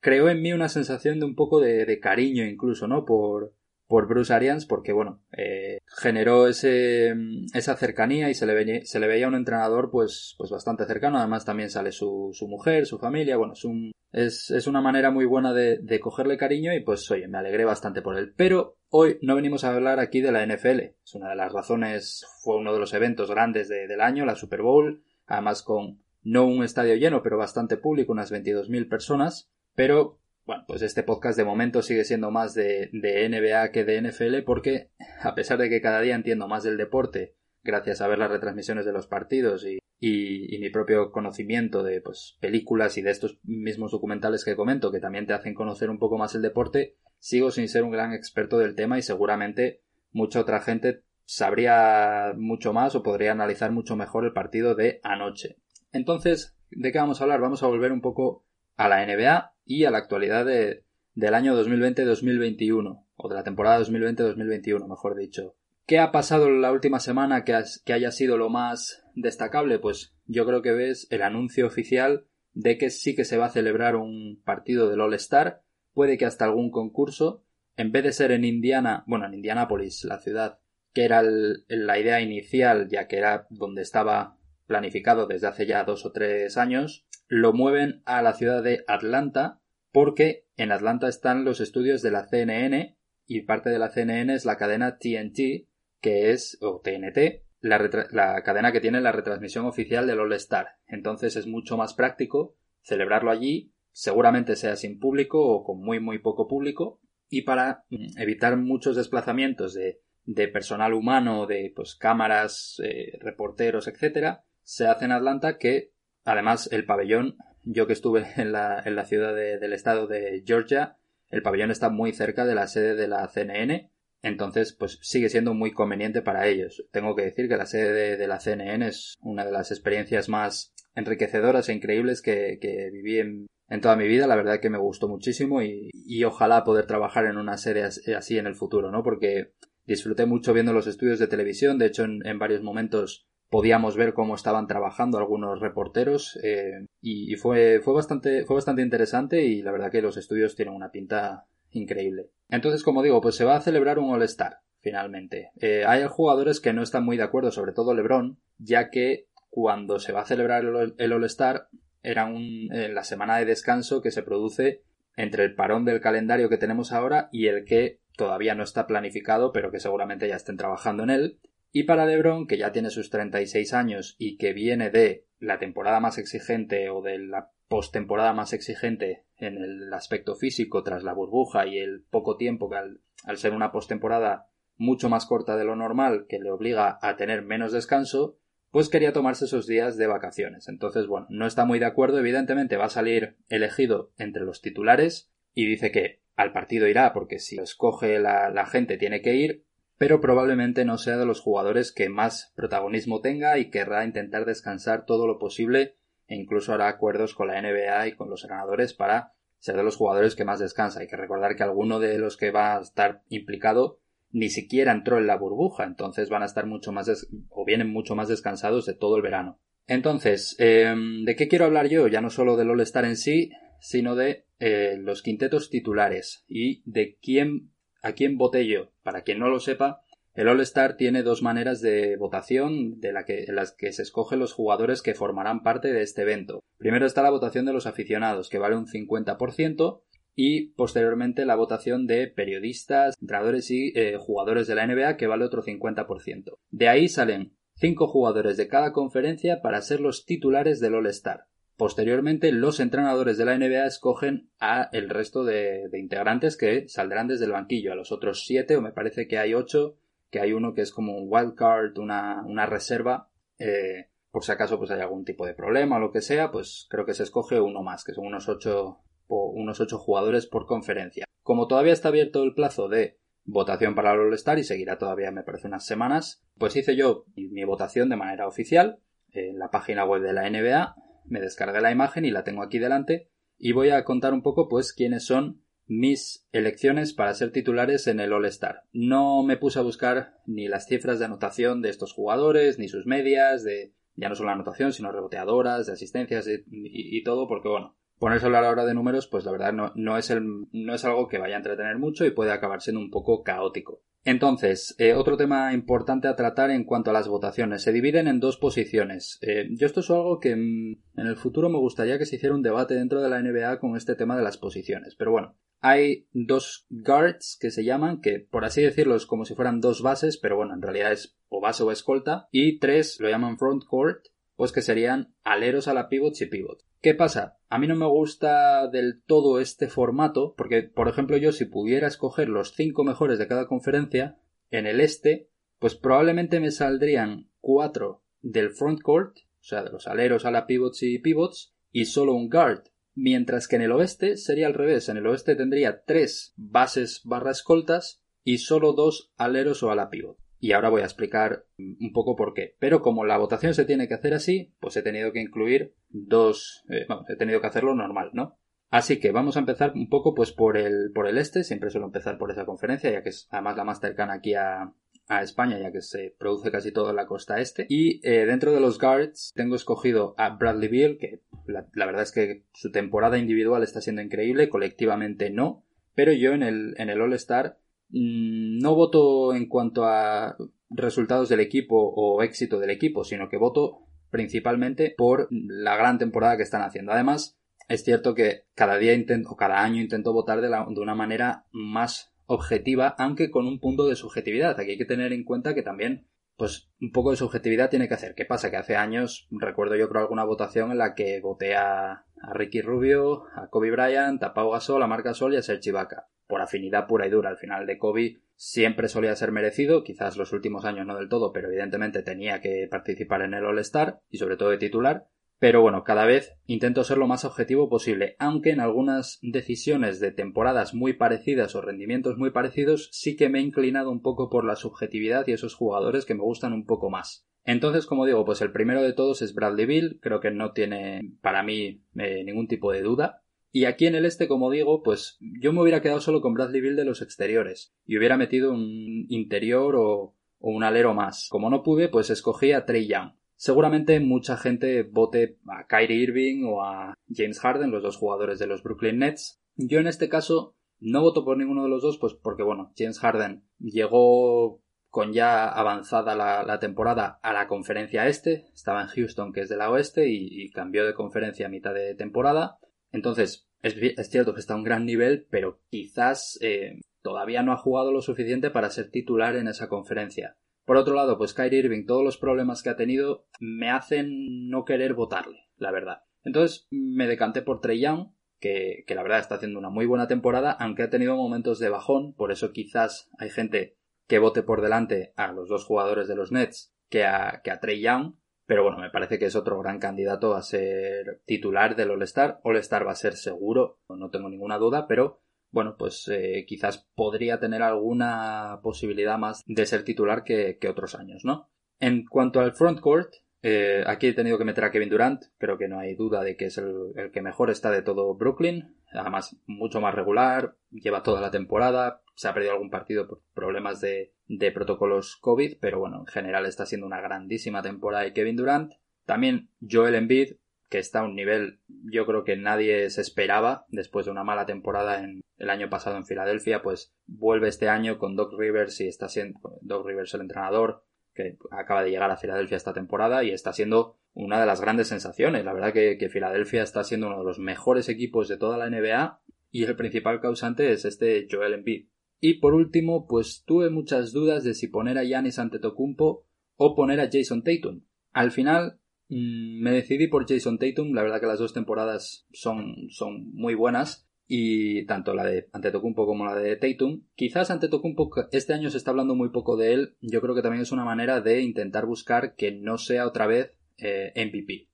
creó 0.00 0.28
en 0.28 0.42
mí 0.42 0.52
una 0.52 0.68
sensación 0.68 1.18
de 1.18 1.26
un 1.26 1.34
poco 1.34 1.60
de, 1.60 1.86
de 1.86 1.98
cariño 1.98 2.44
incluso, 2.44 2.86
¿no? 2.86 3.04
Por, 3.04 3.55
por 3.86 4.08
Bruce 4.08 4.32
Arians 4.32 4.66
porque, 4.66 4.92
bueno, 4.92 5.22
eh, 5.36 5.78
generó 5.86 6.48
ese, 6.48 7.14
esa 7.54 7.76
cercanía 7.76 8.28
y 8.30 8.34
se 8.34 8.46
le, 8.46 8.84
se 8.84 9.00
le 9.00 9.06
veía 9.06 9.28
un 9.28 9.34
entrenador 9.34 9.90
pues, 9.90 10.34
pues 10.38 10.50
bastante 10.50 10.86
cercano. 10.86 11.18
Además 11.18 11.44
también 11.44 11.70
sale 11.70 11.92
su, 11.92 12.30
su 12.32 12.48
mujer, 12.48 12.86
su 12.86 12.98
familia. 12.98 13.36
Bueno, 13.36 13.52
es, 13.52 13.64
un, 13.64 13.92
es, 14.12 14.50
es 14.50 14.66
una 14.66 14.80
manera 14.80 15.10
muy 15.10 15.24
buena 15.24 15.52
de, 15.52 15.78
de, 15.78 16.00
cogerle 16.00 16.36
cariño 16.36 16.74
y 16.74 16.80
pues, 16.80 17.10
oye, 17.10 17.28
me 17.28 17.38
alegré 17.38 17.64
bastante 17.64 18.02
por 18.02 18.18
él. 18.18 18.34
Pero 18.36 18.76
hoy 18.88 19.18
no 19.22 19.36
venimos 19.36 19.64
a 19.64 19.74
hablar 19.74 20.00
aquí 20.00 20.20
de 20.20 20.32
la 20.32 20.44
NFL. 20.44 20.80
Es 21.04 21.14
una 21.14 21.30
de 21.30 21.36
las 21.36 21.52
razones, 21.52 22.26
fue 22.42 22.56
uno 22.56 22.72
de 22.72 22.80
los 22.80 22.92
eventos 22.94 23.30
grandes 23.30 23.68
de, 23.68 23.86
del 23.86 24.00
año, 24.00 24.26
la 24.26 24.34
Super 24.34 24.62
Bowl. 24.62 25.04
Además 25.26 25.62
con 25.62 26.00
no 26.22 26.44
un 26.44 26.64
estadio 26.64 26.96
lleno, 26.96 27.22
pero 27.22 27.38
bastante 27.38 27.76
público, 27.76 28.12
unas 28.12 28.32
22.000 28.32 28.88
personas. 28.88 29.48
Pero 29.76 30.18
bueno, 30.46 30.64
pues 30.66 30.82
este 30.82 31.02
podcast 31.02 31.36
de 31.36 31.44
momento 31.44 31.82
sigue 31.82 32.04
siendo 32.04 32.30
más 32.30 32.54
de, 32.54 32.88
de, 32.92 33.28
NBA 33.28 33.72
que 33.72 33.84
de 33.84 34.00
NFL 34.00 34.44
porque, 34.46 34.90
a 35.20 35.34
pesar 35.34 35.58
de 35.58 35.68
que 35.68 35.80
cada 35.80 36.00
día 36.00 36.14
entiendo 36.14 36.46
más 36.46 36.62
del 36.62 36.76
deporte, 36.76 37.34
gracias 37.64 38.00
a 38.00 38.06
ver 38.06 38.18
las 38.18 38.30
retransmisiones 38.30 38.86
de 38.86 38.92
los 38.92 39.08
partidos 39.08 39.66
y, 39.66 39.78
y, 39.98 40.58
mi 40.58 40.70
propio 40.70 41.10
conocimiento 41.10 41.82
de 41.82 42.00
pues, 42.00 42.38
películas 42.40 42.96
y 42.96 43.02
de 43.02 43.10
estos 43.10 43.40
mismos 43.42 43.90
documentales 43.90 44.44
que 44.44 44.54
comento, 44.54 44.92
que 44.92 45.00
también 45.00 45.26
te 45.26 45.32
hacen 45.32 45.52
conocer 45.52 45.90
un 45.90 45.98
poco 45.98 46.16
más 46.16 46.36
el 46.36 46.42
deporte, 46.42 46.96
sigo 47.18 47.50
sin 47.50 47.68
ser 47.68 47.82
un 47.82 47.90
gran 47.90 48.12
experto 48.12 48.58
del 48.58 48.76
tema 48.76 48.98
y 48.98 49.02
seguramente 49.02 49.82
mucha 50.12 50.40
otra 50.40 50.60
gente 50.60 51.02
sabría 51.24 52.34
mucho 52.36 52.72
más 52.72 52.94
o 52.94 53.02
podría 53.02 53.32
analizar 53.32 53.72
mucho 53.72 53.96
mejor 53.96 54.24
el 54.24 54.32
partido 54.32 54.76
de 54.76 55.00
anoche. 55.02 55.56
Entonces, 55.92 56.56
¿de 56.70 56.92
qué 56.92 56.98
vamos 56.98 57.20
a 57.20 57.24
hablar? 57.24 57.40
Vamos 57.40 57.64
a 57.64 57.66
volver 57.66 57.90
un 57.90 58.00
poco 58.00 58.44
a 58.76 58.88
la 58.88 59.04
NBA 59.04 59.55
y 59.66 59.84
a 59.84 59.90
la 59.90 59.98
actualidad 59.98 60.46
de, 60.46 60.84
del 61.14 61.34
año 61.34 61.54
2020-2021, 61.60 63.04
o 63.16 63.28
de 63.28 63.34
la 63.34 63.44
temporada 63.44 63.80
2020-2021, 63.80 64.88
mejor 64.88 65.16
dicho. 65.16 65.56
¿Qué 65.86 65.98
ha 65.98 66.12
pasado 66.12 66.50
la 66.50 66.72
última 66.72 67.00
semana 67.00 67.44
que, 67.44 67.60
que 67.84 67.92
haya 67.92 68.10
sido 68.10 68.38
lo 68.38 68.48
más 68.48 69.04
destacable? 69.14 69.78
Pues 69.78 70.14
yo 70.26 70.46
creo 70.46 70.62
que 70.62 70.72
ves 70.72 71.06
el 71.10 71.22
anuncio 71.22 71.66
oficial 71.66 72.26
de 72.54 72.78
que 72.78 72.90
sí 72.90 73.14
que 73.14 73.24
se 73.24 73.36
va 73.36 73.46
a 73.46 73.50
celebrar 73.50 73.96
un 73.96 74.40
partido 74.44 74.88
del 74.88 75.00
All-Star, 75.00 75.62
puede 75.92 76.16
que 76.16 76.24
hasta 76.24 76.46
algún 76.46 76.70
concurso, 76.70 77.44
en 77.76 77.92
vez 77.92 78.04
de 78.04 78.12
ser 78.12 78.32
en 78.32 78.44
Indiana, 78.44 79.04
bueno, 79.06 79.26
en 79.26 79.34
Indianápolis, 79.34 80.04
la 80.04 80.18
ciudad, 80.18 80.58
que 80.92 81.04
era 81.04 81.22
la 81.22 81.98
idea 81.98 82.20
inicial, 82.20 82.88
ya 82.88 83.06
que 83.06 83.18
era 83.18 83.46
donde 83.50 83.82
estaba 83.82 84.38
planificado 84.66 85.26
desde 85.26 85.46
hace 85.46 85.66
ya 85.66 85.84
dos 85.84 86.04
o 86.04 86.12
tres 86.12 86.56
años, 86.56 87.06
lo 87.28 87.52
mueven 87.52 88.02
a 88.04 88.22
la 88.22 88.34
ciudad 88.34 88.62
de 88.62 88.84
Atlanta 88.86 89.60
porque 89.92 90.46
en 90.56 90.72
Atlanta 90.72 91.08
están 91.08 91.44
los 91.44 91.60
estudios 91.60 92.02
de 92.02 92.10
la 92.10 92.26
CNN 92.26 92.96
y 93.26 93.42
parte 93.42 93.70
de 93.70 93.78
la 93.78 93.88
CNN 93.88 94.34
es 94.34 94.44
la 94.44 94.56
cadena 94.56 94.98
TNT 94.98 95.68
que 96.00 96.30
es 96.30 96.58
o 96.60 96.80
TNT 96.80 97.44
la, 97.60 97.90
la 98.12 98.42
cadena 98.42 98.72
que 98.72 98.80
tiene 98.80 99.00
la 99.00 99.12
retransmisión 99.12 99.66
oficial 99.66 100.06
del 100.06 100.20
All 100.20 100.32
Star. 100.34 100.76
Entonces 100.86 101.36
es 101.36 101.46
mucho 101.46 101.76
más 101.76 101.94
práctico 101.94 102.56
celebrarlo 102.82 103.30
allí 103.30 103.72
seguramente 103.96 104.56
sea 104.56 104.76
sin 104.76 104.98
público 104.98 105.42
o 105.42 105.64
con 105.64 105.80
muy 105.80 106.00
muy 106.00 106.18
poco 106.18 106.46
público 106.46 107.00
y 107.30 107.42
para 107.42 107.84
mm, 107.88 108.18
evitar 108.20 108.58
muchos 108.58 108.94
desplazamientos 108.94 109.72
de, 109.72 110.02
de 110.24 110.48
personal 110.48 110.92
humano 110.92 111.46
de 111.46 111.72
pues 111.74 111.94
cámaras 111.94 112.78
eh, 112.84 113.18
reporteros 113.20 113.88
etcétera 113.88 114.44
se 114.66 114.86
hace 114.86 115.06
en 115.06 115.12
Atlanta 115.12 115.56
que 115.56 115.96
Además, 116.26 116.68
el 116.72 116.84
pabellón, 116.84 117.36
yo 117.62 117.86
que 117.86 117.94
estuve 117.94 118.26
en 118.36 118.52
la, 118.52 118.82
en 118.84 118.96
la 118.96 119.06
ciudad 119.06 119.34
del 119.34 119.72
estado 119.72 120.06
de 120.06 120.42
Georgia, 120.44 120.98
el 121.30 121.42
pabellón 121.42 121.70
está 121.70 121.88
muy 121.88 122.12
cerca 122.12 122.44
de 122.44 122.54
la 122.54 122.66
sede 122.66 122.94
de 122.94 123.08
la 123.08 123.26
CNN, 123.28 123.90
entonces 124.22 124.72
pues 124.72 124.98
sigue 125.02 125.28
siendo 125.28 125.54
muy 125.54 125.72
conveniente 125.72 126.22
para 126.22 126.48
ellos. 126.48 126.84
Tengo 126.90 127.14
que 127.14 127.22
decir 127.22 127.48
que 127.48 127.56
la 127.56 127.66
sede 127.66 128.16
de, 128.16 128.26
la 128.26 128.40
CNN 128.40 128.88
es 128.88 129.14
una 129.20 129.44
de 129.44 129.52
las 129.52 129.70
experiencias 129.70 130.28
más 130.28 130.74
enriquecedoras 130.96 131.68
e 131.68 131.74
increíbles 131.74 132.22
que, 132.22 132.58
que 132.60 132.90
viví 132.92 133.20
en, 133.20 133.46
en, 133.68 133.80
toda 133.80 133.94
mi 133.94 134.08
vida. 134.08 134.26
La 134.26 134.36
verdad 134.36 134.60
que 134.60 134.70
me 134.70 134.78
gustó 134.78 135.08
muchísimo 135.08 135.62
y, 135.62 135.90
y 135.92 136.24
ojalá 136.24 136.64
poder 136.64 136.86
trabajar 136.86 137.26
en 137.26 137.36
una 137.36 137.56
serie 137.56 137.84
así 137.84 138.38
en 138.38 138.46
el 138.46 138.56
futuro, 138.56 138.90
¿no? 138.90 139.04
Porque 139.04 139.52
disfruté 139.84 140.26
mucho 140.26 140.52
viendo 140.52 140.72
los 140.72 140.88
estudios 140.88 141.20
de 141.20 141.28
televisión. 141.28 141.78
De 141.78 141.86
hecho, 141.86 142.04
en 142.04 142.38
varios 142.38 142.62
momentos 142.62 143.28
podíamos 143.48 143.96
ver 143.96 144.12
cómo 144.12 144.34
estaban 144.34 144.66
trabajando 144.66 145.18
algunos 145.18 145.60
reporteros 145.60 146.38
eh, 146.42 146.86
y, 147.00 147.36
fue, 147.36 147.80
fue, 147.80 147.94
bastante, 147.94 148.44
fue 148.44 148.56
bastante 148.56 148.82
interesante 148.82 149.44
y 149.44 149.62
la 149.62 149.72
verdad 149.72 149.90
que 149.90 150.02
los 150.02 150.16
estudios 150.16 150.56
tienen 150.56 150.74
una 150.74 150.90
pinta 150.90 151.46
increíble. 151.70 152.30
Entonces, 152.48 152.82
como 152.82 153.02
digo, 153.02 153.20
pues 153.20 153.36
se 153.36 153.44
va 153.44 153.56
a 153.56 153.60
celebrar 153.60 153.98
un 153.98 154.12
All-Star, 154.12 154.58
finalmente. 154.80 155.50
Eh, 155.60 155.84
hay 155.86 156.04
jugadores 156.08 156.60
que 156.60 156.72
no 156.72 156.82
están 156.82 157.04
muy 157.04 157.16
de 157.16 157.22
acuerdo, 157.22 157.52
sobre 157.52 157.72
todo 157.72 157.94
LeBron, 157.94 158.38
ya 158.58 158.90
que 158.90 159.26
cuando 159.50 159.98
se 159.98 160.12
va 160.12 160.22
a 160.22 160.26
celebrar 160.26 160.64
el 160.98 161.12
All-Star 161.12 161.68
era 162.02 162.26
un, 162.26 162.68
en 162.72 162.94
la 162.94 163.04
semana 163.04 163.38
de 163.38 163.46
descanso 163.46 164.00
que 164.00 164.10
se 164.10 164.22
produce 164.22 164.82
entre 165.16 165.44
el 165.44 165.54
parón 165.54 165.84
del 165.84 166.00
calendario 166.00 166.48
que 166.48 166.58
tenemos 166.58 166.92
ahora 166.92 167.28
y 167.32 167.46
el 167.46 167.64
que 167.64 168.00
todavía 168.16 168.54
no 168.54 168.62
está 168.62 168.86
planificado, 168.86 169.52
pero 169.52 169.70
que 169.70 169.80
seguramente 169.80 170.28
ya 170.28 170.36
estén 170.36 170.56
trabajando 170.56 171.02
en 171.02 171.10
él. 171.10 171.38
Y 171.76 171.82
para 171.82 172.06
LeBron, 172.06 172.46
que 172.46 172.56
ya 172.56 172.72
tiene 172.72 172.88
sus 172.88 173.10
36 173.10 173.74
años 173.74 174.16
y 174.18 174.38
que 174.38 174.54
viene 174.54 174.88
de 174.88 175.26
la 175.38 175.58
temporada 175.58 176.00
más 176.00 176.16
exigente 176.16 176.88
o 176.88 177.02
de 177.02 177.18
la 177.18 177.50
postemporada 177.68 178.32
más 178.32 178.54
exigente 178.54 179.26
en 179.36 179.58
el 179.58 179.92
aspecto 179.92 180.36
físico 180.36 180.82
tras 180.82 181.02
la 181.02 181.12
burbuja 181.12 181.66
y 181.66 181.76
el 181.76 182.02
poco 182.08 182.38
tiempo 182.38 182.70
que 182.70 182.76
al, 182.76 183.36
ser 183.36 183.52
una 183.52 183.72
postemporada 183.72 184.48
mucho 184.78 185.10
más 185.10 185.26
corta 185.26 185.58
de 185.58 185.66
lo 185.66 185.76
normal 185.76 186.24
que 186.30 186.38
le 186.38 186.50
obliga 186.50 186.98
a 187.02 187.16
tener 187.16 187.42
menos 187.42 187.72
descanso, 187.72 188.38
pues 188.70 188.88
quería 188.88 189.12
tomarse 189.12 189.44
esos 189.44 189.66
días 189.66 189.98
de 189.98 190.06
vacaciones. 190.06 190.68
Entonces, 190.68 191.06
bueno, 191.06 191.26
no 191.28 191.46
está 191.46 191.66
muy 191.66 191.78
de 191.78 191.84
acuerdo, 191.84 192.18
evidentemente 192.18 192.78
va 192.78 192.86
a 192.86 192.88
salir 192.88 193.36
elegido 193.50 194.14
entre 194.16 194.46
los 194.46 194.62
titulares 194.62 195.30
y 195.52 195.66
dice 195.66 195.92
que 195.92 196.22
al 196.36 196.52
partido 196.52 196.88
irá 196.88 197.12
porque 197.12 197.38
si 197.38 197.58
escoge 197.58 198.18
la 198.18 198.64
gente 198.64 198.96
tiene 198.96 199.20
que 199.20 199.34
ir, 199.34 199.65
pero 199.98 200.20
probablemente 200.20 200.84
no 200.84 200.98
sea 200.98 201.16
de 201.16 201.26
los 201.26 201.40
jugadores 201.40 201.92
que 201.92 202.08
más 202.08 202.52
protagonismo 202.54 203.20
tenga 203.20 203.58
y 203.58 203.70
querrá 203.70 204.04
intentar 204.04 204.44
descansar 204.44 205.06
todo 205.06 205.26
lo 205.26 205.38
posible 205.38 205.96
e 206.28 206.36
incluso 206.36 206.74
hará 206.74 206.88
acuerdos 206.88 207.34
con 207.34 207.48
la 207.48 207.60
NBA 207.60 208.08
y 208.08 208.16
con 208.16 208.28
los 208.28 208.46
ganadores 208.46 208.94
para 208.94 209.32
ser 209.58 209.76
de 209.76 209.82
los 209.82 209.96
jugadores 209.96 210.34
que 210.34 210.44
más 210.44 210.60
descansa. 210.60 211.00
Hay 211.00 211.08
que 211.08 211.16
recordar 211.16 211.56
que 211.56 211.62
alguno 211.62 211.98
de 211.98 212.18
los 212.18 212.36
que 212.36 212.50
va 212.50 212.76
a 212.76 212.80
estar 212.80 213.22
implicado 213.28 214.00
ni 214.30 214.50
siquiera 214.50 214.92
entró 214.92 215.18
en 215.18 215.26
la 215.26 215.36
burbuja, 215.36 215.84
entonces 215.84 216.28
van 216.28 216.42
a 216.42 216.46
estar 216.46 216.66
mucho 216.66 216.92
más 216.92 217.28
o 217.48 217.64
vienen 217.64 217.90
mucho 217.90 218.14
más 218.14 218.28
descansados 218.28 218.84
de 218.84 218.94
todo 218.94 219.16
el 219.16 219.22
verano. 219.22 219.60
Entonces, 219.86 220.56
em, 220.58 221.24
¿de 221.24 221.36
qué 221.36 221.48
quiero 221.48 221.64
hablar 221.64 221.88
yo? 221.88 222.08
Ya 222.08 222.20
no 222.20 222.28
solo 222.28 222.56
del 222.56 222.70
All-Star 222.70 223.04
en 223.04 223.16
sí, 223.16 223.50
sino 223.80 224.16
de 224.16 224.46
eh, 224.58 224.96
los 224.98 225.22
quintetos 225.22 225.70
titulares 225.70 226.44
y 226.48 226.82
de 226.90 227.18
quién, 227.22 227.70
a 228.02 228.12
quién 228.12 228.36
voté 228.38 228.66
yo. 228.66 228.90
Para 229.02 229.22
quien 229.22 229.38
no 229.38 229.48
lo 229.48 229.60
sepa, 229.60 230.02
el 230.36 230.48
All-Star 230.48 230.96
tiene 230.96 231.22
dos 231.22 231.42
maneras 231.42 231.80
de 231.80 232.16
votación 232.16 233.00
de 233.00 233.12
la 233.12 233.24
que, 233.24 233.44
en 233.44 233.56
las 233.56 233.72
que 233.72 233.92
se 233.92 234.02
escogen 234.02 234.38
los 234.38 234.52
jugadores 234.52 235.00
que 235.00 235.14
formarán 235.14 235.62
parte 235.62 235.92
de 235.92 236.02
este 236.02 236.22
evento. 236.22 236.62
Primero 236.76 237.06
está 237.06 237.22
la 237.22 237.30
votación 237.30 237.64
de 237.64 237.72
los 237.72 237.86
aficionados, 237.86 238.50
que 238.50 238.58
vale 238.58 238.76
un 238.76 238.86
50%, 238.86 240.02
y 240.34 240.74
posteriormente 240.74 241.46
la 241.46 241.56
votación 241.56 242.06
de 242.06 242.26
periodistas, 242.28 243.16
entrenadores 243.20 243.70
y 243.70 243.92
eh, 243.96 244.18
jugadores 244.18 244.66
de 244.66 244.74
la 244.74 244.86
NBA, 244.86 245.16
que 245.16 245.26
vale 245.26 245.46
otro 245.46 245.62
50%. 245.62 246.58
De 246.70 246.88
ahí 246.88 247.08
salen 247.08 247.56
cinco 247.74 248.06
jugadores 248.06 248.58
de 248.58 248.68
cada 248.68 248.92
conferencia 248.92 249.62
para 249.62 249.80
ser 249.80 250.00
los 250.00 250.26
titulares 250.26 250.80
del 250.80 250.96
All-Star. 250.96 251.46
Posteriormente, 251.76 252.52
los 252.52 252.80
entrenadores 252.80 253.36
de 253.36 253.44
la 253.44 253.56
NBA 253.58 253.86
escogen 253.86 254.48
a 254.58 254.88
el 254.92 255.10
resto 255.10 255.44
de, 255.44 255.90
integrantes 255.92 256.56
que 256.56 256.88
saldrán 256.88 257.28
desde 257.28 257.44
el 257.44 257.52
banquillo, 257.52 257.92
a 257.92 257.96
los 257.96 258.12
otros 258.12 258.46
siete, 258.46 258.76
o 258.76 258.80
me 258.80 258.92
parece 258.92 259.28
que 259.28 259.38
hay 259.38 259.52
ocho, 259.52 259.96
que 260.30 260.40
hay 260.40 260.54
uno 260.54 260.72
que 260.72 260.80
es 260.80 260.90
como 260.90 261.16
un 261.18 261.26
wild 261.28 261.54
card, 261.54 261.98
una, 261.98 262.42
una 262.46 262.64
reserva, 262.64 263.28
eh, 263.58 264.08
por 264.30 264.42
si 264.42 264.52
acaso 264.52 264.78
pues 264.78 264.90
hay 264.90 265.00
algún 265.00 265.24
tipo 265.24 265.46
de 265.46 265.54
problema 265.54 265.96
o 265.96 266.00
lo 266.00 266.12
que 266.12 266.22
sea, 266.22 266.50
pues 266.50 266.86
creo 266.88 267.04
que 267.04 267.14
se 267.14 267.22
escoge 267.22 267.60
uno 267.60 267.82
más, 267.82 268.04
que 268.04 268.14
son 268.14 268.26
unos 268.26 268.48
ocho, 268.48 269.00
unos 269.28 269.80
ocho 269.80 269.98
jugadores 269.98 270.46
por 270.46 270.66
conferencia. 270.66 271.26
Como 271.42 271.66
todavía 271.66 271.92
está 271.92 272.08
abierto 272.08 272.42
el 272.42 272.54
plazo 272.54 272.88
de 272.88 273.18
votación 273.44 273.94
para 273.94 274.12
el 274.12 274.20
All-Star 274.20 274.58
y 274.58 274.64
seguirá 274.64 274.98
todavía, 274.98 275.30
me 275.30 275.42
parece, 275.42 275.68
unas 275.68 275.86
semanas, 275.86 276.42
pues 276.58 276.74
hice 276.74 276.96
yo 276.96 277.24
mi 277.34 277.64
votación 277.64 278.08
de 278.08 278.16
manera 278.16 278.48
oficial 278.48 278.98
en 279.30 279.58
la 279.58 279.70
página 279.70 280.04
web 280.04 280.22
de 280.22 280.32
la 280.32 280.50
NBA, 280.50 280.96
me 281.28 281.40
descargué 281.40 281.80
la 281.80 281.90
imagen 281.90 282.24
y 282.24 282.30
la 282.30 282.44
tengo 282.44 282.62
aquí 282.62 282.78
delante 282.78 283.30
y 283.58 283.72
voy 283.72 283.90
a 283.90 284.04
contar 284.04 284.32
un 284.34 284.42
poco 284.42 284.68
pues 284.68 284.92
quiénes 284.92 285.24
son 285.24 285.62
mis 285.86 286.46
elecciones 286.52 287.12
para 287.12 287.32
ser 287.34 287.52
titulares 287.52 288.06
en 288.06 288.20
el 288.20 288.32
All-Star. 288.32 288.82
No 288.92 289.42
me 289.44 289.56
puse 289.56 289.78
a 289.78 289.82
buscar 289.82 290.34
ni 290.46 290.68
las 290.68 290.86
cifras 290.86 291.18
de 291.18 291.26
anotación 291.26 291.80
de 291.80 291.90
estos 291.90 292.12
jugadores, 292.12 292.78
ni 292.78 292.88
sus 292.88 293.06
medias, 293.06 293.62
de 293.62 293.92
ya 294.16 294.28
no 294.28 294.34
solo 294.34 294.50
anotación, 294.50 294.92
sino 294.92 295.12
reboteadoras, 295.12 295.86
de 295.86 295.92
asistencias 295.92 296.48
y, 296.48 297.22
todo, 297.22 297.46
porque 297.46 297.68
bueno, 297.68 297.96
ponerse 298.18 298.46
a 298.46 298.48
hablar 298.48 298.64
ahora 298.64 298.84
de 298.84 298.94
números, 298.94 299.26
pues 299.26 299.44
la 299.44 299.52
verdad 299.52 299.72
no, 299.72 299.92
no, 299.94 300.16
es 300.16 300.30
el, 300.30 300.66
no 300.72 300.94
es 300.94 301.04
algo 301.04 301.28
que 301.28 301.38
vaya 301.38 301.54
a 301.54 301.58
entretener 301.58 301.98
mucho 301.98 302.24
y 302.24 302.30
puede 302.30 302.52
acabar 302.52 302.80
siendo 302.80 303.00
un 303.00 303.10
poco 303.10 303.42
caótico. 303.42 304.02
Entonces, 304.26 304.96
eh, 304.98 305.14
otro 305.14 305.36
tema 305.36 305.72
importante 305.72 306.26
a 306.26 306.34
tratar 306.34 306.72
en 306.72 306.82
cuanto 306.82 307.10
a 307.10 307.12
las 307.12 307.28
votaciones. 307.28 307.82
Se 307.82 307.92
dividen 307.92 308.26
en 308.26 308.40
dos 308.40 308.56
posiciones. 308.56 309.38
Eh, 309.40 309.68
yo 309.70 309.86
esto 309.86 310.00
es 310.00 310.10
algo 310.10 310.40
que 310.40 310.56
mm, 310.56 311.20
en 311.20 311.26
el 311.28 311.36
futuro 311.36 311.68
me 311.68 311.78
gustaría 311.78 312.18
que 312.18 312.26
se 312.26 312.34
hiciera 312.34 312.56
un 312.56 312.62
debate 312.62 312.94
dentro 312.94 313.22
de 313.22 313.28
la 313.30 313.40
NBA 313.40 313.78
con 313.78 313.96
este 313.96 314.16
tema 314.16 314.36
de 314.36 314.42
las 314.42 314.58
posiciones. 314.58 315.14
Pero 315.14 315.30
bueno, 315.30 315.56
hay 315.80 316.26
dos 316.32 316.86
guards 316.90 317.56
que 317.60 317.70
se 317.70 317.84
llaman, 317.84 318.20
que 318.20 318.40
por 318.40 318.64
así 318.64 318.82
decirlo 318.82 319.14
es 319.14 319.26
como 319.26 319.44
si 319.44 319.54
fueran 319.54 319.80
dos 319.80 320.02
bases, 320.02 320.38
pero 320.38 320.56
bueno, 320.56 320.74
en 320.74 320.82
realidad 320.82 321.12
es 321.12 321.38
o 321.48 321.60
base 321.60 321.84
o 321.84 321.92
escolta. 321.92 322.48
Y 322.50 322.80
tres 322.80 323.20
lo 323.20 323.30
llaman 323.30 323.58
front 323.58 323.84
court, 323.84 324.26
pues 324.56 324.72
que 324.72 324.82
serían 324.82 325.36
aleros 325.44 325.86
a 325.86 325.94
la 325.94 326.08
pivot 326.08 326.34
y 326.40 326.46
pivot. 326.46 326.82
¿Qué 327.06 327.14
pasa? 327.14 327.56
A 327.68 327.78
mí 327.78 327.86
no 327.86 327.94
me 327.94 328.08
gusta 328.08 328.88
del 328.88 329.22
todo 329.22 329.60
este 329.60 329.86
formato, 329.86 330.56
porque, 330.56 330.82
por 330.82 331.06
ejemplo, 331.06 331.36
yo 331.36 331.52
si 331.52 331.64
pudiera 331.64 332.08
escoger 332.08 332.48
los 332.48 332.74
cinco 332.74 333.04
mejores 333.04 333.38
de 333.38 333.46
cada 333.46 333.68
conferencia, 333.68 334.40
en 334.72 334.88
el 334.88 335.00
este, 335.00 335.48
pues 335.78 335.94
probablemente 335.94 336.58
me 336.58 336.72
saldrían 336.72 337.48
cuatro 337.60 338.24
del 338.42 338.70
front 338.70 339.02
court, 339.02 339.36
o 339.38 339.62
sea, 339.62 339.84
de 339.84 339.90
los 339.90 340.08
aleros 340.08 340.46
a 340.46 340.50
la 340.50 340.66
pivots 340.66 341.04
y 341.04 341.20
pivots, 341.20 341.76
y 341.92 342.06
solo 342.06 342.34
un 342.34 342.50
guard. 342.50 342.82
Mientras 343.14 343.68
que 343.68 343.76
en 343.76 343.82
el 343.82 343.92
oeste 343.92 344.36
sería 344.36 344.66
al 344.66 344.74
revés. 344.74 345.08
En 345.08 345.16
el 345.16 345.28
oeste 345.28 345.54
tendría 345.54 346.02
tres 346.02 346.54
bases 346.56 347.20
barra 347.22 347.52
escoltas 347.52 348.20
y 348.42 348.58
solo 348.58 348.94
dos 348.94 349.32
aleros 349.36 349.84
o 349.84 349.92
a 349.92 349.94
la 349.94 350.10
pivot 350.10 350.38
y 350.58 350.72
ahora 350.72 350.88
voy 350.88 351.02
a 351.02 351.04
explicar 351.04 351.64
un 351.78 352.12
poco 352.12 352.36
por 352.36 352.54
qué. 352.54 352.76
Pero 352.78 353.02
como 353.02 353.24
la 353.24 353.38
votación 353.38 353.74
se 353.74 353.84
tiene 353.84 354.08
que 354.08 354.14
hacer 354.14 354.34
así, 354.34 354.74
pues 354.80 354.96
he 354.96 355.02
tenido 355.02 355.32
que 355.32 355.40
incluir 355.40 355.94
dos, 356.08 356.84
eh, 356.88 357.06
he 357.28 357.36
tenido 357.36 357.60
que 357.60 357.66
hacerlo 357.66 357.94
normal, 357.94 358.30
¿no? 358.32 358.58
Así 358.90 359.18
que 359.18 359.32
vamos 359.32 359.56
a 359.56 359.60
empezar 359.60 359.92
un 359.94 360.08
poco 360.08 360.34
pues 360.34 360.52
por 360.52 360.76
el, 360.76 361.10
por 361.12 361.26
el 361.26 361.38
este, 361.38 361.64
siempre 361.64 361.90
suelo 361.90 362.06
empezar 362.06 362.38
por 362.38 362.50
esa 362.50 362.64
conferencia, 362.64 363.10
ya 363.10 363.22
que 363.22 363.30
es 363.30 363.48
además 363.50 363.76
la 363.76 363.84
más 363.84 364.00
cercana 364.00 364.34
aquí 364.34 364.54
a, 364.54 364.92
a 365.28 365.42
España, 365.42 365.78
ya 365.78 365.90
que 365.90 366.00
se 366.00 366.34
produce 366.38 366.70
casi 366.70 366.92
todo 366.92 367.10
en 367.10 367.16
la 367.16 367.26
costa 367.26 367.60
este. 367.60 367.86
Y 367.88 368.26
eh, 368.26 368.46
dentro 368.46 368.72
de 368.72 368.80
los 368.80 368.98
guards 368.98 369.52
tengo 369.54 369.74
escogido 369.74 370.34
a 370.38 370.50
Bradley 370.50 370.88
Beal, 370.88 371.18
que 371.18 371.42
la, 371.66 371.88
la, 371.94 372.06
verdad 372.06 372.22
es 372.22 372.32
que 372.32 372.64
su 372.72 372.92
temporada 372.92 373.38
individual 373.38 373.82
está 373.82 374.00
siendo 374.00 374.22
increíble, 374.22 374.68
colectivamente 374.68 375.50
no, 375.50 375.84
pero 376.14 376.32
yo 376.32 376.52
en 376.52 376.62
el, 376.62 376.94
en 376.98 377.10
el 377.10 377.20
All 377.20 377.34
Star 377.34 377.78
no 378.10 378.94
voto 378.94 379.54
en 379.54 379.68
cuanto 379.68 380.04
a 380.04 380.56
resultados 380.90 381.48
del 381.48 381.60
equipo 381.60 381.96
o 381.96 382.42
éxito 382.42 382.78
del 382.78 382.90
equipo, 382.90 383.24
sino 383.24 383.48
que 383.48 383.56
voto 383.56 384.06
principalmente 384.30 385.14
por 385.16 385.48
la 385.50 385.96
gran 385.96 386.18
temporada 386.18 386.56
que 386.56 386.62
están 386.62 386.82
haciendo. 386.82 387.12
Además, 387.12 387.58
es 387.88 388.04
cierto 388.04 388.34
que 388.34 388.64
cada 388.74 388.98
día 388.98 389.14
intento, 389.14 389.50
o 389.50 389.56
cada 389.56 389.82
año 389.82 390.00
intento 390.00 390.32
votar 390.32 390.60
de, 390.60 391.00
una 391.00 391.14
manera 391.14 391.64
más 391.72 392.32
objetiva, 392.46 393.14
aunque 393.18 393.50
con 393.50 393.66
un 393.66 393.80
punto 393.80 394.06
de 394.06 394.16
subjetividad. 394.16 394.78
Aquí 394.78 394.92
hay 394.92 394.98
que 394.98 395.04
tener 395.04 395.32
en 395.32 395.44
cuenta 395.44 395.74
que 395.74 395.82
también, 395.82 396.28
pues, 396.56 396.90
un 397.00 397.12
poco 397.12 397.30
de 397.30 397.36
subjetividad 397.36 397.90
tiene 397.90 398.08
que 398.08 398.14
hacer. 398.14 398.34
¿Qué 398.34 398.44
pasa? 398.44 398.70
Que 398.70 398.76
hace 398.76 398.96
años, 398.96 399.48
recuerdo 399.50 399.96
yo 399.96 400.08
creo 400.08 400.22
alguna 400.22 400.44
votación 400.44 400.92
en 400.92 400.98
la 400.98 401.14
que 401.14 401.40
voté 401.40 401.74
a, 401.74 402.12
a 402.12 402.54
Ricky 402.54 402.82
Rubio, 402.82 403.44
a 403.54 403.68
Kobe 403.68 403.90
Bryant, 403.90 404.42
a 404.42 404.54
Pau 404.54 404.70
Gasol, 404.70 405.02
a 405.02 405.06
Marc 405.06 405.24
Gasol 405.24 405.54
y 405.54 405.56
a 405.56 405.62
Serge 405.62 405.90
Ibaka 405.90 406.28
por 406.46 406.60
afinidad 406.60 407.06
pura 407.06 407.26
y 407.26 407.30
dura. 407.30 407.50
Al 407.50 407.58
final 407.58 407.86
de 407.86 407.98
Kobe 407.98 408.40
siempre 408.54 409.08
solía 409.08 409.36
ser 409.36 409.52
merecido, 409.52 410.02
quizás 410.02 410.36
los 410.36 410.52
últimos 410.52 410.84
años 410.84 411.06
no 411.06 411.16
del 411.16 411.28
todo, 411.28 411.52
pero 411.52 411.68
evidentemente 411.68 412.22
tenía 412.22 412.60
que 412.60 412.88
participar 412.90 413.42
en 413.42 413.54
el 413.54 413.64
All-Star 413.64 414.20
y 414.30 414.38
sobre 414.38 414.56
todo 414.56 414.70
de 414.70 414.78
titular. 414.78 415.28
Pero 415.58 415.80
bueno, 415.80 416.04
cada 416.04 416.26
vez 416.26 416.54
intento 416.66 417.02
ser 417.02 417.16
lo 417.16 417.26
más 417.26 417.46
objetivo 417.46 417.88
posible, 417.88 418.36
aunque 418.38 418.70
en 418.70 418.80
algunas 418.80 419.38
decisiones 419.40 420.20
de 420.20 420.30
temporadas 420.30 420.92
muy 420.92 421.14
parecidas 421.14 421.74
o 421.74 421.80
rendimientos 421.80 422.36
muy 422.36 422.50
parecidos 422.50 423.08
sí 423.12 423.36
que 423.36 423.48
me 423.48 423.60
he 423.60 423.62
inclinado 423.62 424.10
un 424.10 424.20
poco 424.20 424.50
por 424.50 424.66
la 424.66 424.76
subjetividad 424.76 425.46
y 425.46 425.52
esos 425.52 425.74
jugadores 425.74 426.26
que 426.26 426.34
me 426.34 426.42
gustan 426.42 426.74
un 426.74 426.84
poco 426.84 427.08
más. 427.08 427.46
Entonces, 427.64 428.06
como 428.06 428.26
digo, 428.26 428.44
pues 428.44 428.60
el 428.60 428.70
primero 428.70 429.02
de 429.02 429.14
todos 429.14 429.42
es 429.42 429.54
Bradley 429.54 429.86
Bill, 429.86 430.20
creo 430.20 430.40
que 430.40 430.50
no 430.50 430.72
tiene 430.72 431.32
para 431.40 431.62
mí 431.62 432.02
eh, 432.16 432.44
ningún 432.44 432.68
tipo 432.68 432.92
de 432.92 433.02
duda. 433.02 433.42
Y 433.72 433.84
aquí 433.84 434.06
en 434.06 434.14
el 434.14 434.24
este, 434.24 434.48
como 434.48 434.70
digo, 434.70 435.02
pues 435.02 435.36
yo 435.40 435.72
me 435.72 435.82
hubiera 435.82 436.00
quedado 436.00 436.20
solo 436.20 436.40
con 436.40 436.54
Bradley 436.54 436.80
Bill 436.80 436.96
de 436.96 437.04
los 437.04 437.22
exteriores 437.22 437.94
y 438.06 438.16
hubiera 438.16 438.36
metido 438.36 438.72
un 438.72 439.26
interior 439.28 439.96
o, 439.96 440.34
un 440.58 440.82
alero 440.82 441.14
más. 441.14 441.48
Como 441.50 441.70
no 441.70 441.82
pude, 441.82 442.08
pues 442.08 442.30
escogí 442.30 442.72
a 442.72 442.86
Trey 442.86 443.06
Young. 443.06 443.32
Seguramente 443.54 444.18
mucha 444.20 444.56
gente 444.56 445.02
vote 445.02 445.58
a 445.68 445.86
Kyrie 445.86 446.22
Irving 446.22 446.64
o 446.64 446.82
a 446.82 447.14
James 447.28 447.60
Harden, 447.60 447.90
los 447.90 448.02
dos 448.02 448.16
jugadores 448.16 448.58
de 448.58 448.66
los 448.66 448.82
Brooklyn 448.82 449.18
Nets. 449.18 449.60
Yo 449.76 450.00
en 450.00 450.06
este 450.06 450.28
caso 450.28 450.74
no 450.98 451.20
voto 451.20 451.44
por 451.44 451.58
ninguno 451.58 451.82
de 451.82 451.90
los 451.90 452.02
dos, 452.02 452.18
pues 452.18 452.34
porque 452.34 452.62
bueno, 452.62 452.92
James 452.96 453.18
Harden 453.20 453.64
llegó 453.78 454.80
con 455.08 455.32
ya 455.32 455.68
avanzada 455.68 456.34
la, 456.34 456.78
temporada 456.78 457.38
a 457.42 457.52
la 457.52 457.68
conferencia 457.68 458.26
este, 458.26 458.66
estaba 458.74 459.02
en 459.02 459.08
Houston 459.08 459.52
que 459.52 459.60
es 459.60 459.68
de 459.68 459.76
la 459.76 459.90
oeste 459.90 460.28
y, 460.28 460.48
y 460.62 460.70
cambió 460.70 461.06
de 461.06 461.14
conferencia 461.14 461.66
a 461.66 461.70
mitad 461.70 461.94
de 461.94 462.14
temporada. 462.14 462.78
Entonces, 463.16 463.66
es, 463.80 464.28
cierto 464.28 464.52
que 464.52 464.60
está 464.60 464.74
a 464.74 464.76
un 464.76 464.84
gran 464.84 465.06
nivel, 465.06 465.46
pero 465.50 465.80
quizás 465.88 466.58
eh, 466.60 467.00
todavía 467.22 467.62
no 467.62 467.72
ha 467.72 467.78
jugado 467.78 468.12
lo 468.12 468.20
suficiente 468.20 468.70
para 468.70 468.90
ser 468.90 469.10
titular 469.10 469.56
en 469.56 469.68
esa 469.68 469.88
conferencia. 469.88 470.58
Por 470.84 470.98
otro 470.98 471.14
lado, 471.14 471.38
pues 471.38 471.54
Kyrie 471.54 471.78
Irving, 471.78 472.04
todos 472.04 472.22
los 472.22 472.36
problemas 472.36 472.82
que 472.82 472.90
ha 472.90 472.96
tenido 472.96 473.46
me 473.58 473.90
hacen 473.90 474.68
no 474.68 474.84
querer 474.84 475.14
votarle, 475.14 475.60
la 475.78 475.92
verdad. 475.92 476.24
Entonces 476.44 476.86
me 476.90 477.26
decanté 477.26 477.62
por 477.62 477.80
Trey 477.80 478.00
Young, 478.00 478.32
que, 478.60 479.04
que, 479.06 479.14
la 479.14 479.22
verdad 479.22 479.38
está 479.38 479.54
haciendo 479.54 479.78
una 479.78 479.88
muy 479.88 480.04
buena 480.04 480.28
temporada, 480.28 480.72
aunque 480.72 481.02
ha 481.02 481.10
tenido 481.10 481.36
momentos 481.36 481.78
de 481.78 481.88
bajón, 481.88 482.34
por 482.34 482.52
eso 482.52 482.72
quizás 482.72 483.30
hay 483.38 483.48
gente 483.48 483.96
que 484.28 484.38
vote 484.38 484.62
por 484.62 484.82
delante 484.82 485.32
a 485.36 485.52
los 485.52 485.70
dos 485.70 485.86
jugadores 485.86 486.28
de 486.28 486.36
los 486.36 486.52
Nets 486.52 486.94
que 487.08 487.24
a, 487.24 487.62
que 487.64 487.70
a 487.70 487.80
Trey 487.80 488.02
Young, 488.02 488.34
pero 488.66 488.82
bueno, 488.82 488.98
me 488.98 489.10
parece 489.10 489.38
que 489.38 489.46
es 489.46 489.56
otro 489.56 489.78
gran 489.78 489.98
candidato 489.98 490.54
a 490.54 490.62
ser 490.62 491.40
titular 491.46 491.94
del 491.94 492.10
All-Star. 492.10 492.60
All-Star 492.64 493.06
va 493.06 493.12
a 493.12 493.16
ser 493.16 493.34
seguro, 493.34 494.00
no 494.08 494.30
tengo 494.30 494.48
ninguna 494.48 494.76
duda, 494.76 495.06
pero 495.06 495.40
bueno, 495.70 495.96
pues 495.96 496.28
eh, 496.28 496.64
quizás 496.66 497.08
podría 497.14 497.60
tener 497.60 497.82
alguna 497.82 498.80
posibilidad 498.82 499.38
más 499.38 499.62
de 499.66 499.86
ser 499.86 500.04
titular 500.04 500.42
que, 500.42 500.78
otros 500.88 501.14
años, 501.14 501.44
¿no? 501.44 501.70
En 502.00 502.26
cuanto 502.26 502.60
al 502.60 502.74
frontcourt, 502.74 503.34
eh, 503.62 504.02
aquí 504.06 504.28
he 504.28 504.34
tenido 504.34 504.58
que 504.58 504.64
meter 504.64 504.84
a 504.84 504.90
Kevin 504.90 505.10
Durant, 505.10 505.42
creo 505.58 505.78
que 505.78 505.88
no 505.88 505.98
hay 505.98 506.14
duda 506.14 506.42
de 506.42 506.56
que 506.56 506.66
es 506.66 506.78
el, 506.78 507.12
el, 507.16 507.30
que 507.30 507.42
mejor 507.42 507.70
está 507.70 507.90
de 507.90 508.02
todo 508.02 508.34
Brooklyn, 508.34 508.96
además 509.12 509.56
mucho 509.66 510.00
más 510.00 510.14
regular, 510.14 510.76
lleva 510.90 511.22
toda 511.22 511.40
la 511.40 511.50
temporada, 511.50 512.22
se 512.36 512.48
ha 512.48 512.54
perdido 512.54 512.72
algún 512.72 512.90
partido 512.90 513.26
por 513.26 513.42
problemas 513.54 514.00
de, 514.00 514.32
protocolos 514.72 515.36
COVID, 515.40 515.78
pero 515.80 515.98
bueno, 515.98 516.20
en 516.20 516.26
general 516.26 516.66
está 516.66 516.86
siendo 516.86 517.06
una 517.06 517.20
grandísima 517.20 517.82
temporada 517.82 518.24
de 518.24 518.32
Kevin 518.32 518.56
Durant. 518.56 518.92
También 519.24 519.70
Joel 519.80 520.14
Embiid, 520.14 520.52
que 520.88 520.98
está 520.98 521.20
a 521.20 521.24
un 521.24 521.34
nivel 521.34 521.80
yo 521.88 522.26
creo 522.26 522.44
que 522.44 522.56
nadie 522.56 523.10
se 523.10 523.22
esperaba 523.22 523.86
después 523.88 524.26
de 524.26 524.32
una 524.32 524.44
mala 524.44 524.66
temporada 524.66 525.24
en 525.24 525.40
el 525.56 525.70
año 525.70 525.88
pasado 525.88 526.16
en 526.16 526.26
Filadelfia, 526.26 526.82
pues 526.82 527.14
vuelve 527.26 527.68
este 527.68 527.88
año 527.88 528.18
con 528.18 528.36
Doc 528.36 528.52
Rivers 528.56 529.00
y 529.00 529.08
está 529.08 529.28
siendo 529.28 529.58
Doc 529.80 530.06
Rivers 530.06 530.34
el 530.34 530.42
entrenador 530.42 531.04
que 531.34 531.56
acaba 531.70 532.04
de 532.04 532.10
llegar 532.10 532.30
a 532.30 532.36
Filadelfia 532.36 532.76
esta 532.76 532.94
temporada 532.94 533.42
y 533.44 533.50
está 533.50 533.72
siendo 533.72 534.18
una 534.32 534.60
de 534.60 534.66
las 534.66 534.80
grandes 534.80 535.08
sensaciones. 535.08 535.64
La 535.64 535.72
verdad 535.72 535.92
que, 535.92 536.18
que 536.18 536.28
Filadelfia 536.28 536.82
está 536.82 537.02
siendo 537.02 537.26
uno 537.28 537.38
de 537.38 537.44
los 537.44 537.58
mejores 537.58 538.08
equipos 538.08 538.48
de 538.48 538.58
toda 538.58 538.76
la 538.76 538.88
NBA 538.88 539.40
y 539.70 539.84
el 539.84 539.96
principal 539.96 540.40
causante 540.40 540.92
es 540.92 541.04
este 541.04 541.48
Joel 541.50 541.74
Embiid. 541.74 542.08
Y 542.40 542.60
por 542.60 542.74
último, 542.74 543.26
pues 543.26 543.64
tuve 543.66 543.90
muchas 543.90 544.32
dudas 544.32 544.64
de 544.64 544.74
si 544.74 544.88
poner 544.88 545.18
a 545.18 545.24
Giannis 545.24 545.58
Antetokounmpo 545.58 546.46
o 546.76 546.94
poner 546.94 547.20
a 547.20 547.28
Jason 547.32 547.62
Tatum. 547.62 548.02
Al 548.32 548.50
final 548.50 549.00
mm, 549.28 549.82
me 549.82 549.92
decidí 549.92 550.28
por 550.28 550.46
Jason 550.48 550.78
Tatum, 550.78 551.12
la 551.12 551.22
verdad 551.22 551.40
que 551.40 551.46
las 551.46 551.58
dos 551.58 551.72
temporadas 551.72 552.46
son, 552.52 553.08
son 553.08 553.50
muy 553.52 553.74
buenas 553.74 554.28
y 554.48 555.04
tanto 555.06 555.34
la 555.34 555.44
de 555.44 555.68
Antetokounmpo 555.72 556.26
como 556.26 556.44
la 556.44 556.54
de 556.54 556.76
Tatum. 556.76 557.22
Quizás 557.34 557.70
Antetokounmpo 557.70 558.30
este 558.52 558.74
año 558.74 558.90
se 558.90 558.98
está 558.98 559.10
hablando 559.10 559.34
muy 559.34 559.50
poco 559.50 559.76
de 559.76 559.92
él, 559.92 560.16
yo 560.20 560.40
creo 560.40 560.54
que 560.54 560.62
también 560.62 560.82
es 560.82 560.92
una 560.92 561.04
manera 561.04 561.40
de 561.40 561.62
intentar 561.62 562.06
buscar 562.06 562.54
que 562.54 562.72
no 562.72 562.98
sea 562.98 563.26
otra 563.26 563.46
vez 563.46 563.72
eh, 563.98 564.32
MVP, 564.36 564.90